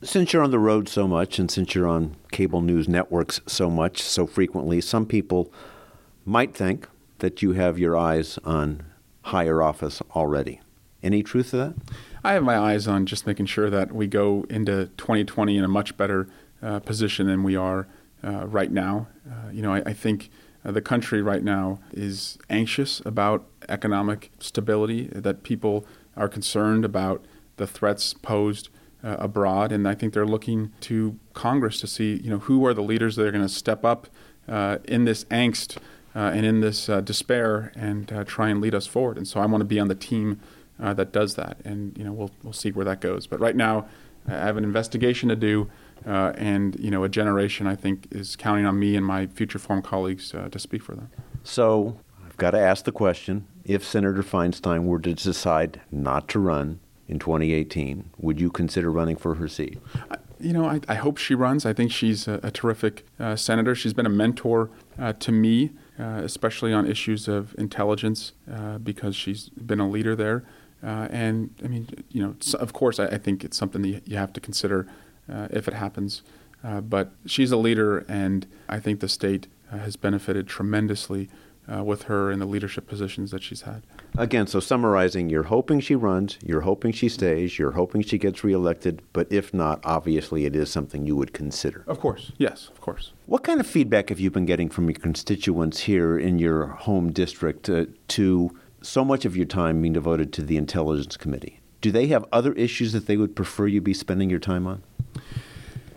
Since 0.04 0.32
you're 0.32 0.44
on 0.44 0.52
the 0.52 0.60
road 0.60 0.88
so 0.88 1.08
much 1.08 1.40
and 1.40 1.50
since 1.50 1.74
you're 1.74 1.88
on 1.88 2.16
cable 2.32 2.62
news 2.62 2.88
networks 2.88 3.42
so 3.48 3.70
much, 3.70 4.02
so 4.02 4.28
frequently, 4.28 4.80
some 4.80 5.06
people 5.06 5.52
might 6.26 6.56
think 6.56 6.88
that 7.20 7.42
you 7.42 7.54
have 7.54 7.80
your 7.80 7.98
eyes 7.98 8.38
on 8.46 8.84
higher 9.24 9.62
office 9.62 10.02
already. 10.16 10.62
Any 11.02 11.24
truth 11.24 11.52
to 11.52 11.58
that? 11.58 11.76
I 12.24 12.34
have 12.34 12.44
my 12.44 12.58
eyes 12.58 12.88
on 12.88 13.06
just 13.06 13.26
making 13.26 13.48
sure 13.48 13.70
that 13.70 13.94
we 13.94 14.08
go 14.08 14.46
into 14.50 14.88
2020 14.98 15.58
in 15.58 15.64
a 15.64 15.68
much 15.68 15.98
better 15.98 16.28
uh, 16.62 16.80
position 16.80 17.28
than 17.28 17.44
we 17.44 17.56
are 17.56 17.88
uh, 18.24 18.46
right 18.48 18.72
now. 18.72 19.08
Uh, 19.30 19.50
you 19.52 19.62
know, 19.62 19.74
I, 19.74 19.84
I 19.86 19.94
think 19.94 20.30
the 20.72 20.82
country 20.82 21.22
right 21.22 21.44
now 21.44 21.80
is 21.92 22.38
anxious 22.50 23.02
about 23.06 23.46
economic 23.70 24.32
stability, 24.40 25.10
that 25.12 25.44
people 25.44 25.86
are 26.18 26.28
concerned 26.28 26.86
about 26.86 27.26
the 27.58 27.68
threats 27.68 28.14
posed 28.14 28.70
uh, 29.04 29.16
abroad, 29.20 29.72
and 29.72 29.88
I 29.88 29.94
think 29.94 30.14
they're 30.14 30.26
looking 30.26 30.72
to 30.82 31.20
Congress 31.34 31.80
to 31.82 31.88
see, 31.88 32.16
you 32.16 32.30
know, 32.30 32.40
who 32.40 32.66
are 32.66 32.74
the 32.74 32.82
leaders 32.82 33.16
that 33.16 33.28
are 33.28 33.32
going 33.32 33.46
to 33.46 33.54
step 33.54 33.86
up 33.86 34.08
uh, 34.48 34.80
in 34.86 35.06
this 35.06 35.26
angst 35.26 35.78
uh, 36.16 36.32
and 36.34 36.46
in 36.46 36.62
this 36.62 36.90
uh, 36.90 37.02
despair 37.02 37.72
and 37.76 38.12
uh, 38.12 38.24
try 38.24 38.50
and 38.50 38.62
lead 38.62 38.74
us 38.74 38.88
forward. 38.88 39.18
And 39.18 39.28
so 39.28 39.40
I 39.40 39.46
want 39.46 39.62
to 39.62 39.66
be 39.66 39.80
on 39.80 39.88
the 39.88 39.96
team 39.96 40.40
uh, 40.82 40.94
that 40.96 41.12
does 41.12 41.36
that, 41.36 41.58
and 41.64 41.98
you 41.98 42.04
know, 42.04 42.12
we'll 42.12 42.32
we'll 42.44 42.54
see 42.54 42.72
where 42.72 42.86
that 42.86 43.00
goes. 43.00 43.28
But 43.28 43.40
right 43.40 43.56
now, 43.56 43.88
I 44.28 44.32
have 44.32 44.58
an 44.58 44.64
investigation 44.64 45.30
to 45.30 45.36
do, 45.36 45.70
and 46.06 46.80
you 46.80 46.92
know, 46.92 47.04
a 47.04 47.10
generation 47.10 47.68
I 47.68 47.76
think 47.76 48.08
is 48.12 48.36
counting 48.36 48.66
on 48.66 48.80
me 48.80 48.96
and 48.96 49.06
my 49.06 49.28
future 49.28 49.60
forum 49.60 49.82
colleagues 49.82 50.32
to 50.32 50.60
speak 50.60 50.84
for 50.84 50.96
them. 50.96 51.10
So 51.44 52.00
I've 52.26 52.38
got 52.38 52.52
to 52.52 52.60
ask 52.60 52.86
the 52.86 52.92
question: 52.92 53.48
If 53.64 53.84
Senator 53.84 54.24
Feinstein 54.24 54.86
were 54.86 55.00
to 55.00 55.14
decide 55.14 55.82
not 55.92 56.28
to 56.30 56.40
run 56.40 56.80
in 57.08 57.20
2018, 57.20 58.10
would 58.18 58.40
you 58.40 58.50
consider 58.50 58.92
running 58.92 59.16
for 59.16 59.36
her 59.36 59.48
seat? 59.48 59.80
you 60.40 60.54
know, 60.54 60.66
I, 60.66 60.80
I, 60.88 60.96
hope 60.96 61.18
she 61.18 61.34
runs. 61.34 61.66
I 61.66 61.74
think 61.74 61.92
she's 61.92 62.28
a, 62.28 62.40
a 62.44 62.52
terrific 62.52 63.06
uh, 63.20 63.36
senator. 63.36 63.76
She's 63.76 63.94
been 63.94 64.06
a 64.06 64.10
mentor 64.10 64.70
uh, 65.00 65.14
to 65.14 65.32
me, 65.32 65.72
uh, 66.00 66.22
especially 66.24 66.74
on 66.74 66.86
issues 66.90 67.28
of 67.28 67.56
intelligence, 67.58 68.34
uh, 68.52 68.78
because 68.78 69.16
she's 69.16 69.50
been 69.50 69.80
a 69.80 69.90
leader 69.90 70.16
there. 70.16 70.44
Uh, 70.84 71.08
and 71.10 71.56
I 71.64 71.68
mean, 71.68 71.88
you 72.10 72.22
know, 72.22 72.36
of 72.60 72.74
course, 72.74 73.00
I, 73.00 73.06
I, 73.08 73.18
think 73.18 73.44
it's 73.44 73.58
something 73.58 73.82
that 73.84 74.08
you 74.08 74.18
have 74.18 74.34
to 74.34 74.42
consider 74.42 74.88
uh, 75.32 75.48
if 75.52 75.68
it 75.68 75.74
happens. 75.74 76.22
but 76.84 77.12
she's 77.26 77.52
a 77.52 77.58
leader, 77.58 78.00
and 78.08 78.48
I 78.68 78.80
think 78.80 79.00
the 79.00 79.10
state 79.10 79.48
has 79.70 79.96
benefited 79.96 80.48
tremendously 80.48 81.30
uh, 81.72 81.84
with 81.84 82.04
her 82.04 82.32
in 82.32 82.40
the 82.40 82.46
leadership 82.46 82.88
positions 82.88 83.32
that 83.32 83.44
she's 83.44 83.62
had. 83.62 83.84
Again, 84.18 84.48
so 84.48 84.60
summarizing, 84.60 85.30
you're 85.30 85.44
hoping 85.44 85.80
she 85.80 85.96
runs, 85.96 86.38
you're 86.44 86.62
hoping 86.62 86.92
she 86.92 87.10
stays, 87.10 87.58
you're 87.58 87.72
hoping 87.72 88.02
she 88.02 88.18
gets 88.18 88.44
reelected, 88.44 89.02
but 89.14 89.28
if 89.32 89.54
not, 89.54 89.80
obviously 89.84 90.46
it 90.46 90.56
is 90.56 90.70
something 90.70 91.06
you 91.06 91.16
would 91.16 91.34
consider. 91.34 91.84
Of 91.88 92.00
course, 92.00 92.32
yes, 92.38 92.70
of 92.70 92.82
course. 92.82 93.14
What 93.26 93.44
kind 93.44 93.60
of 93.60 93.68
feedback 93.68 94.10
have 94.10 94.20
you 94.20 94.30
been 94.30 94.46
getting 94.46 94.70
from 94.70 94.86
your 94.86 95.00
constituents 95.00 95.82
here 95.82 96.18
in 96.18 96.40
your 96.40 96.68
home 96.68 97.12
district 97.12 97.70
uh, 97.70 97.86
to 98.10 98.58
so 98.82 99.04
much 99.04 99.26
of 99.26 99.36
your 99.36 99.48
time 99.48 99.82
being 99.82 99.94
devoted 99.94 100.32
to 100.34 100.44
the 100.44 100.58
Intelligence 100.58 101.18
Committee? 101.18 101.60
Do 101.82 101.92
they 101.92 102.08
have 102.08 102.26
other 102.32 102.54
issues 102.54 102.94
that 102.94 103.06
they 103.08 103.18
would 103.18 103.36
prefer 103.36 103.68
you 103.68 103.82
be 103.82 103.94
spending 103.94 104.30
your 104.30 104.40
time 104.40 104.66
on? 104.68 104.84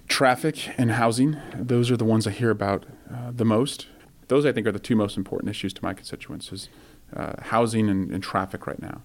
Traffic 0.09 0.71
and 0.79 0.93
housing, 0.93 1.37
those 1.55 1.91
are 1.91 1.97
the 1.97 2.05
ones 2.05 2.27
I 2.27 2.31
hear 2.31 2.51
about 2.51 2.87
uh, 3.13 3.31
the 3.31 3.45
most 3.45 3.87
those 4.29 4.45
I 4.47 4.53
think 4.53 4.67
are 4.67 4.73
the 4.73 4.79
two 4.79 4.97
most 4.97 5.17
important 5.17 5.51
issues 5.51 5.73
to 5.75 5.83
my 5.83 5.95
constituents 5.95 6.53
is 6.53 6.69
uh, 7.15 7.33
housing 7.43 7.89
and, 7.89 8.11
and 8.11 8.23
traffic 8.23 8.67
right 8.67 8.81
now. 8.81 9.03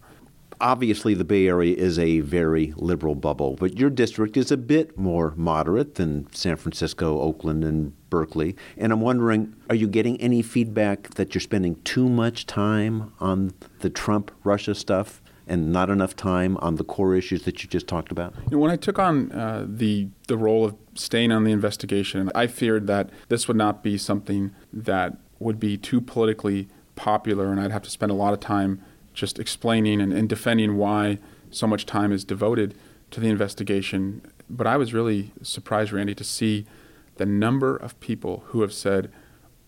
Obviously, 0.62 1.14
the 1.14 1.26
Bay 1.26 1.48
Area 1.48 1.76
is 1.76 1.98
a 1.98 2.20
very 2.20 2.74
liberal 2.78 3.16
bubble, 3.16 3.56
but 3.56 3.78
your 3.78 3.90
district 3.90 4.38
is 4.38 4.52
a 4.52 4.56
bit 4.56 4.98
more 4.98 5.34
moderate 5.36 5.96
than 5.96 6.32
San 6.32 6.56
Francisco, 6.56 7.20
Oakland, 7.20 7.64
and 7.64 7.92
Berkeley. 8.10 8.56
And 8.78 8.94
I'm 8.94 9.02
wondering, 9.02 9.56
are 9.70 9.76
you 9.76 9.88
getting 9.88 10.22
any 10.22 10.42
feedback 10.42 11.16
that 11.16 11.34
you're 11.34 11.42
spending 11.42 11.82
too 11.84 12.08
much 12.08 12.46
time 12.46 13.14
on 13.20 13.54
the 13.80 13.90
Trump 13.90 14.32
Russia 14.44 14.76
stuff 14.76 15.22
and 15.48 15.72
not 15.72 15.90
enough 15.90 16.16
time 16.16 16.58
on 16.58 16.76
the 16.76 16.84
core 16.84 17.16
issues 17.16 17.44
that 17.44 17.64
you 17.64 17.70
just 17.70 17.88
talked 17.88 18.12
about? 18.12 18.34
You 18.50 18.52
know, 18.52 18.58
when 18.60 18.72
I 18.72 18.76
took 18.76 19.00
on 19.00 19.32
uh, 19.32 19.66
the 19.68 20.08
the 20.28 20.38
role 20.38 20.66
of 20.66 20.76
staying 20.96 21.32
on 21.32 21.44
the 21.44 21.52
investigation, 21.52 22.32
I 22.36 22.48
feared 22.48 22.88
that 22.88 23.10
this 23.30 23.48
would 23.48 23.58
not 23.58 23.84
be 23.84 23.98
something 23.98 24.52
that 24.72 25.18
would 25.40 25.60
be 25.60 25.78
too 25.78 26.00
politically 26.00 26.68
popular, 26.96 27.52
and 27.52 27.60
I'd 27.60 27.72
have 27.72 27.84
to 27.84 27.90
spend 27.90 28.12
a 28.12 28.16
lot 28.16 28.34
of 28.34 28.40
time 28.40 28.82
just 29.14 29.40
explaining 29.40 30.02
and, 30.02 30.14
and 30.14 30.28
defending 30.28 30.78
why 30.78 31.20
so 31.52 31.68
much 31.68 31.86
time 31.86 32.12
is 32.12 32.24
devoted 32.24 32.76
to 33.12 33.20
the 33.20 33.28
investigation. 33.28 34.22
But 34.50 34.68
I 34.68 34.78
was 34.78 34.94
really 34.94 35.32
surprised, 35.42 35.92
Randy, 35.92 36.16
to 36.16 36.24
see 36.24 36.66
the 37.16 37.26
number 37.26 37.76
of 37.76 38.00
people 38.00 38.44
who 38.48 38.62
have 38.62 38.74
said, 38.74 39.12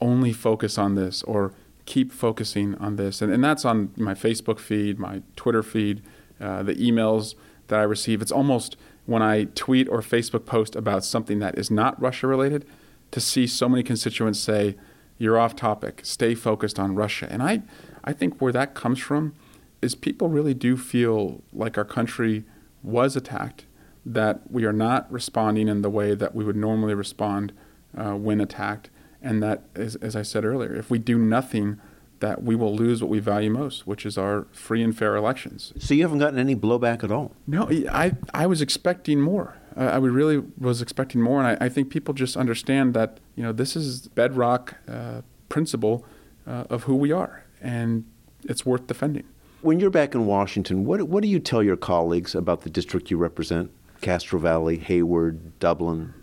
only 0.02 0.34
focus 0.34 0.78
on 0.78 0.96
this 0.96 1.24
or 1.24 1.54
keep 1.86 2.12
focusing 2.12 2.76
on 2.76 2.96
this. 2.96 3.22
And, 3.22 3.32
and 3.32 3.44
that's 3.44 3.66
on 3.66 3.92
my 3.98 4.14
Facebook 4.14 4.60
feed, 4.60 5.00
my 5.00 5.22
Twitter 5.36 5.64
feed, 5.64 6.02
uh, 6.40 6.64
the 6.64 6.76
emails 6.76 7.36
that 7.68 7.80
I 7.80 7.84
receive. 7.84 8.22
It's 8.22 8.32
almost 8.32 8.78
when 9.06 9.22
I 9.22 9.46
tweet 9.56 9.88
or 9.90 10.02
Facebook 10.02 10.46
post 10.46 10.76
about 10.76 11.06
something 11.06 11.40
that 11.40 11.58
is 11.58 11.70
not 11.70 12.00
Russia 12.02 12.28
related 12.28 12.66
to 13.12 13.20
see 13.20 13.48
so 13.48 13.70
many 13.70 13.84
constituents 13.84 14.40
say, 14.40 14.76
you're 15.18 15.38
off 15.38 15.56
topic. 15.56 16.02
Stay 16.04 16.36
focused 16.36 16.80
on 16.80 16.96
Russia. 16.96 17.28
And 17.30 17.42
I, 17.42 17.62
I 18.04 18.14
think 18.14 18.42
where 18.42 18.52
that 18.52 18.74
comes 18.74 19.00
from 19.00 19.34
is 19.82 19.96
people 19.96 20.28
really 20.28 20.54
do 20.54 20.76
feel 20.76 21.44
like 21.54 21.78
our 21.78 21.86
country 21.86 22.44
was 22.84 23.16
attacked, 23.16 23.66
that 24.06 24.52
we 24.52 24.66
are 24.66 24.74
not 24.74 25.12
responding 25.12 25.68
in 25.68 25.82
the 25.82 25.90
way 25.90 26.16
that 26.16 26.36
we 26.36 26.44
would 26.44 26.56
normally 26.56 26.94
respond 26.94 27.54
uh, 27.98 28.14
when 28.14 28.42
attacked, 28.42 28.90
and 29.26 29.42
that, 29.42 29.64
as, 29.76 29.96
as 29.98 30.16
I 30.16 30.22
said 30.22 30.46
earlier, 30.46 30.74
if 30.76 30.90
we 30.90 31.00
do 31.00 31.18
nothing, 31.18 31.82
that 32.20 32.44
we 32.44 32.56
will 32.56 32.74
lose 32.74 33.02
what 33.02 33.10
we 33.10 33.20
value 33.20 33.50
most, 33.50 33.86
which 33.86 34.06
is 34.06 34.18
our 34.18 34.48
free 34.52 34.84
and 34.84 34.96
fair 34.96 35.16
elections. 35.16 35.74
So 35.80 35.94
you 35.96 36.04
haven't 36.04 36.20
gotten 36.20 36.40
any 36.40 36.56
blowback 36.56 37.04
at 37.04 37.12
all? 37.12 37.34
No, 37.48 37.68
I, 37.92 38.14
I 38.34 38.46
was 38.46 38.62
expecting 38.62 39.20
more. 39.20 39.58
I 39.76 39.98
really 39.98 40.42
was 40.58 40.82
expecting 40.82 41.22
more, 41.22 41.44
and 41.44 41.58
I, 41.62 41.66
I, 41.66 41.68
think 41.68 41.90
people 41.90 42.14
just 42.14 42.38
understand 42.38 42.94
that 42.94 43.20
you 43.36 43.44
know 43.44 43.52
this 43.52 43.76
is 43.76 44.08
bedrock 44.08 44.76
uh, 44.88 45.22
principle 45.50 46.06
uh, 46.48 46.64
of 46.70 46.84
who 46.84 46.96
we 46.96 47.12
are, 47.12 47.44
and 47.62 48.06
it's 48.46 48.66
worth 48.66 48.88
defending. 48.88 49.26
When 49.60 49.82
you're 49.82 49.90
back 49.90 50.16
in 50.16 50.26
Washington, 50.26 50.86
what 50.86 51.04
what 51.10 51.24
do 51.24 51.28
you 51.28 51.42
tell 51.42 51.62
your 51.62 51.76
colleagues 51.76 52.36
about 52.36 52.62
the 52.62 52.70
district 52.70 53.12
you 53.12 53.18
represent? 53.18 53.70
Castro 54.00 54.40
Valley, 54.40 54.78
Hayward, 54.78 55.60
Dublin. 55.60 56.14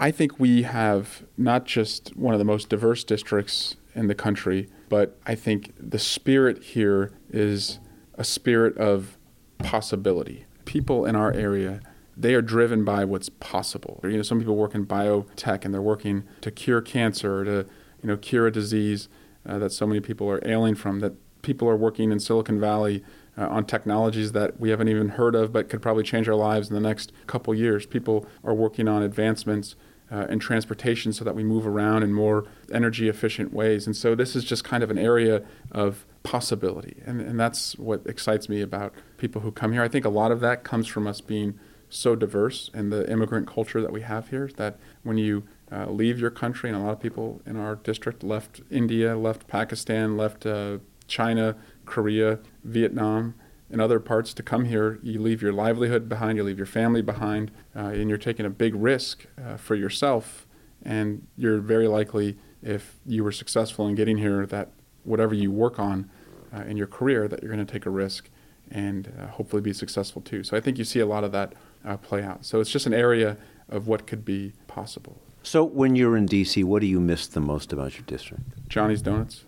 I 0.00 0.10
think 0.10 0.40
we 0.40 0.62
have 0.62 1.24
not 1.36 1.66
just 1.66 2.16
one 2.16 2.34
of 2.34 2.38
the 2.38 2.44
most 2.44 2.70
diverse 2.70 3.04
districts 3.04 3.76
in 3.94 4.06
the 4.06 4.14
country, 4.14 4.68
but 4.88 5.18
I 5.26 5.34
think 5.34 5.72
the 5.78 5.98
spirit 5.98 6.62
here 6.62 7.12
is 7.30 7.78
a 8.14 8.24
spirit 8.24 8.76
of 8.78 9.18
possibility. 9.58 10.46
People 10.64 11.04
in 11.04 11.14
our 11.14 11.32
area 11.32 11.80
they 12.20 12.34
are 12.34 12.42
driven 12.42 12.84
by 12.84 13.04
what's 13.04 13.30
possible. 13.30 13.98
You 14.02 14.18
know, 14.18 14.22
some 14.22 14.38
people 14.38 14.56
work 14.56 14.74
in 14.74 14.84
biotech 14.84 15.64
and 15.64 15.72
they're 15.72 15.80
working 15.80 16.24
to 16.42 16.50
cure 16.50 16.82
cancer, 16.82 17.44
to 17.44 17.66
you 18.02 18.08
know, 18.08 18.16
cure 18.18 18.46
a 18.46 18.52
disease 18.52 19.08
uh, 19.46 19.58
that 19.58 19.72
so 19.72 19.86
many 19.86 20.00
people 20.00 20.28
are 20.28 20.40
ailing 20.46 20.74
from. 20.74 21.00
That 21.00 21.14
people 21.40 21.66
are 21.68 21.76
working 21.76 22.12
in 22.12 22.20
Silicon 22.20 22.60
Valley 22.60 23.02
uh, 23.38 23.48
on 23.48 23.64
technologies 23.64 24.32
that 24.32 24.60
we 24.60 24.68
haven't 24.68 24.88
even 24.88 25.10
heard 25.10 25.34
of, 25.34 25.50
but 25.52 25.70
could 25.70 25.80
probably 25.80 26.02
change 26.02 26.28
our 26.28 26.34
lives 26.34 26.68
in 26.68 26.74
the 26.74 26.80
next 26.80 27.10
couple 27.26 27.54
years. 27.54 27.86
People 27.86 28.26
are 28.44 28.54
working 28.54 28.86
on 28.86 29.02
advancements. 29.02 29.76
Uh, 30.12 30.26
in 30.28 30.40
transportation, 30.40 31.12
so 31.12 31.24
that 31.24 31.36
we 31.36 31.44
move 31.44 31.64
around 31.64 32.02
in 32.02 32.12
more 32.12 32.44
energy 32.72 33.08
efficient 33.08 33.52
ways. 33.52 33.86
And 33.86 33.94
so, 33.94 34.16
this 34.16 34.34
is 34.34 34.42
just 34.42 34.64
kind 34.64 34.82
of 34.82 34.90
an 34.90 34.98
area 34.98 35.42
of 35.70 36.04
possibility. 36.24 37.00
And, 37.06 37.20
and 37.20 37.38
that's 37.38 37.78
what 37.78 38.04
excites 38.06 38.48
me 38.48 38.60
about 38.60 38.92
people 39.18 39.42
who 39.42 39.52
come 39.52 39.72
here. 39.72 39.84
I 39.84 39.88
think 39.88 40.04
a 40.04 40.08
lot 40.08 40.32
of 40.32 40.40
that 40.40 40.64
comes 40.64 40.88
from 40.88 41.06
us 41.06 41.20
being 41.20 41.60
so 41.88 42.16
diverse 42.16 42.70
and 42.72 42.92
the 42.92 43.10
immigrant 43.10 43.46
culture 43.46 43.80
that 43.80 43.92
we 43.92 44.00
have 44.00 44.28
here 44.30 44.50
that 44.56 44.78
when 45.02 45.18
you 45.18 45.44
uh, 45.72 45.86
leave 45.90 46.18
your 46.18 46.30
country, 46.30 46.70
and 46.70 46.78
a 46.78 46.82
lot 46.82 46.92
of 46.92 47.00
people 47.00 47.40
in 47.46 47.56
our 47.56 47.76
district 47.76 48.22
left 48.22 48.60
India, 48.70 49.16
left 49.16 49.46
Pakistan, 49.46 50.16
left 50.16 50.46
uh, 50.46 50.78
China, 51.06 51.56
Korea, 51.84 52.38
Vietnam, 52.64 53.34
and 53.70 53.80
other 53.80 54.00
parts 54.00 54.34
to 54.34 54.42
come 54.42 54.64
here, 54.64 54.98
you 55.02 55.20
leave 55.20 55.42
your 55.42 55.52
livelihood 55.52 56.08
behind, 56.08 56.36
you 56.38 56.44
leave 56.44 56.58
your 56.58 56.66
family 56.66 57.02
behind, 57.02 57.50
uh, 57.76 57.80
and 57.80 58.08
you're 58.08 58.18
taking 58.18 58.44
a 58.44 58.50
big 58.50 58.74
risk 58.74 59.26
uh, 59.42 59.56
for 59.56 59.74
yourself. 59.74 60.46
And 60.82 61.26
you're 61.36 61.60
very 61.60 61.86
likely, 61.86 62.38
if 62.62 62.96
you 63.06 63.22
were 63.22 63.32
successful 63.32 63.86
in 63.86 63.94
getting 63.94 64.18
here, 64.18 64.46
that 64.46 64.70
whatever 65.04 65.34
you 65.34 65.50
work 65.50 65.78
on 65.78 66.10
uh, 66.54 66.62
in 66.62 66.76
your 66.76 66.86
career, 66.86 67.28
that 67.28 67.42
you're 67.42 67.52
going 67.52 67.64
to 67.64 67.72
take 67.72 67.86
a 67.86 67.90
risk 67.90 68.28
and 68.70 69.12
uh, 69.20 69.26
hopefully 69.26 69.62
be 69.62 69.72
successful 69.72 70.22
too. 70.22 70.42
So 70.42 70.56
I 70.56 70.60
think 70.60 70.78
you 70.78 70.84
see 70.84 71.00
a 71.00 71.06
lot 71.06 71.24
of 71.24 71.32
that 71.32 71.54
uh, 71.84 71.96
play 71.96 72.22
out. 72.22 72.44
So 72.44 72.60
it's 72.60 72.70
just 72.70 72.86
an 72.86 72.94
area 72.94 73.36
of 73.68 73.86
what 73.86 74.06
could 74.06 74.24
be 74.24 74.52
possible. 74.66 75.20
So 75.42 75.64
when 75.64 75.96
you're 75.96 76.16
in 76.16 76.26
D.C., 76.26 76.62
what 76.64 76.80
do 76.80 76.86
you 76.86 77.00
miss 77.00 77.26
the 77.26 77.40
most 77.40 77.72
about 77.72 77.94
your 77.94 78.04
district? 78.06 78.68
Johnny's 78.68 79.02
Donuts. 79.02 79.44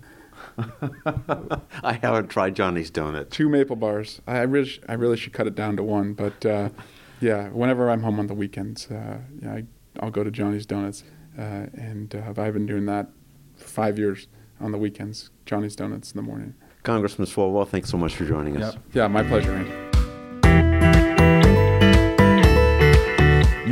I 1.82 1.98
haven't 2.02 2.28
tried 2.28 2.54
Johnny's 2.54 2.90
Donut. 2.90 3.30
Two 3.30 3.48
maple 3.48 3.76
bars. 3.76 4.20
I 4.26 4.40
really, 4.40 4.80
I 4.88 4.94
really 4.94 5.16
should 5.16 5.32
cut 5.32 5.46
it 5.46 5.54
down 5.54 5.76
to 5.76 5.82
one. 5.82 6.14
But 6.14 6.44
uh, 6.44 6.70
yeah, 7.20 7.48
whenever 7.48 7.90
I'm 7.90 8.02
home 8.02 8.18
on 8.18 8.26
the 8.26 8.34
weekends, 8.34 8.90
uh, 8.90 9.18
yeah, 9.40 9.60
I, 10.00 10.04
will 10.04 10.10
go 10.10 10.24
to 10.24 10.30
Johnny's 10.30 10.66
Donuts, 10.66 11.04
uh, 11.38 11.66
and 11.74 12.14
uh, 12.14 12.40
I've 12.40 12.54
been 12.54 12.66
doing 12.66 12.86
that 12.86 13.08
for 13.56 13.68
five 13.68 13.98
years 13.98 14.26
on 14.60 14.72
the 14.72 14.78
weekends. 14.78 15.30
Johnny's 15.46 15.76
Donuts 15.76 16.12
in 16.12 16.16
the 16.16 16.22
morning. 16.22 16.54
Congressman 16.82 17.28
Swalwell, 17.28 17.68
thanks 17.68 17.90
so 17.90 17.96
much 17.96 18.14
for 18.14 18.24
joining 18.24 18.60
us. 18.60 18.74
Yep. 18.74 18.82
Yeah, 18.92 19.08
my 19.08 19.22
pleasure, 19.22 19.52
Andy. 19.52 19.91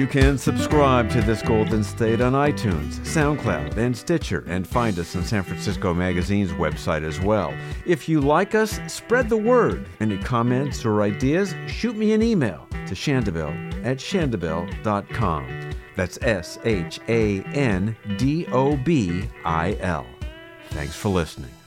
You 0.00 0.06
can 0.06 0.38
subscribe 0.38 1.10
to 1.10 1.20
This 1.20 1.42
Golden 1.42 1.84
State 1.84 2.22
on 2.22 2.32
iTunes, 2.32 3.00
SoundCloud, 3.00 3.76
and 3.76 3.94
Stitcher, 3.94 4.44
and 4.46 4.66
find 4.66 4.98
us 4.98 5.14
on 5.14 5.22
San 5.24 5.42
Francisco 5.42 5.92
Magazine's 5.92 6.52
website 6.52 7.04
as 7.04 7.20
well. 7.20 7.52
If 7.84 8.08
you 8.08 8.22
like 8.22 8.54
us, 8.54 8.80
spread 8.90 9.28
the 9.28 9.36
word. 9.36 9.86
Any 10.00 10.16
comments 10.16 10.86
or 10.86 11.02
ideas, 11.02 11.54
shoot 11.66 11.96
me 11.96 12.14
an 12.14 12.22
email 12.22 12.66
to 12.86 12.94
Shandobil 12.94 13.84
at 13.84 13.98
shandobil.com. 13.98 15.70
That's 15.96 16.18
S 16.22 16.58
H 16.64 16.98
A 17.08 17.42
N 17.42 17.94
D 18.16 18.46
O 18.52 18.78
B 18.78 19.28
I 19.44 19.76
L. 19.80 20.06
Thanks 20.70 20.96
for 20.96 21.10
listening. 21.10 21.59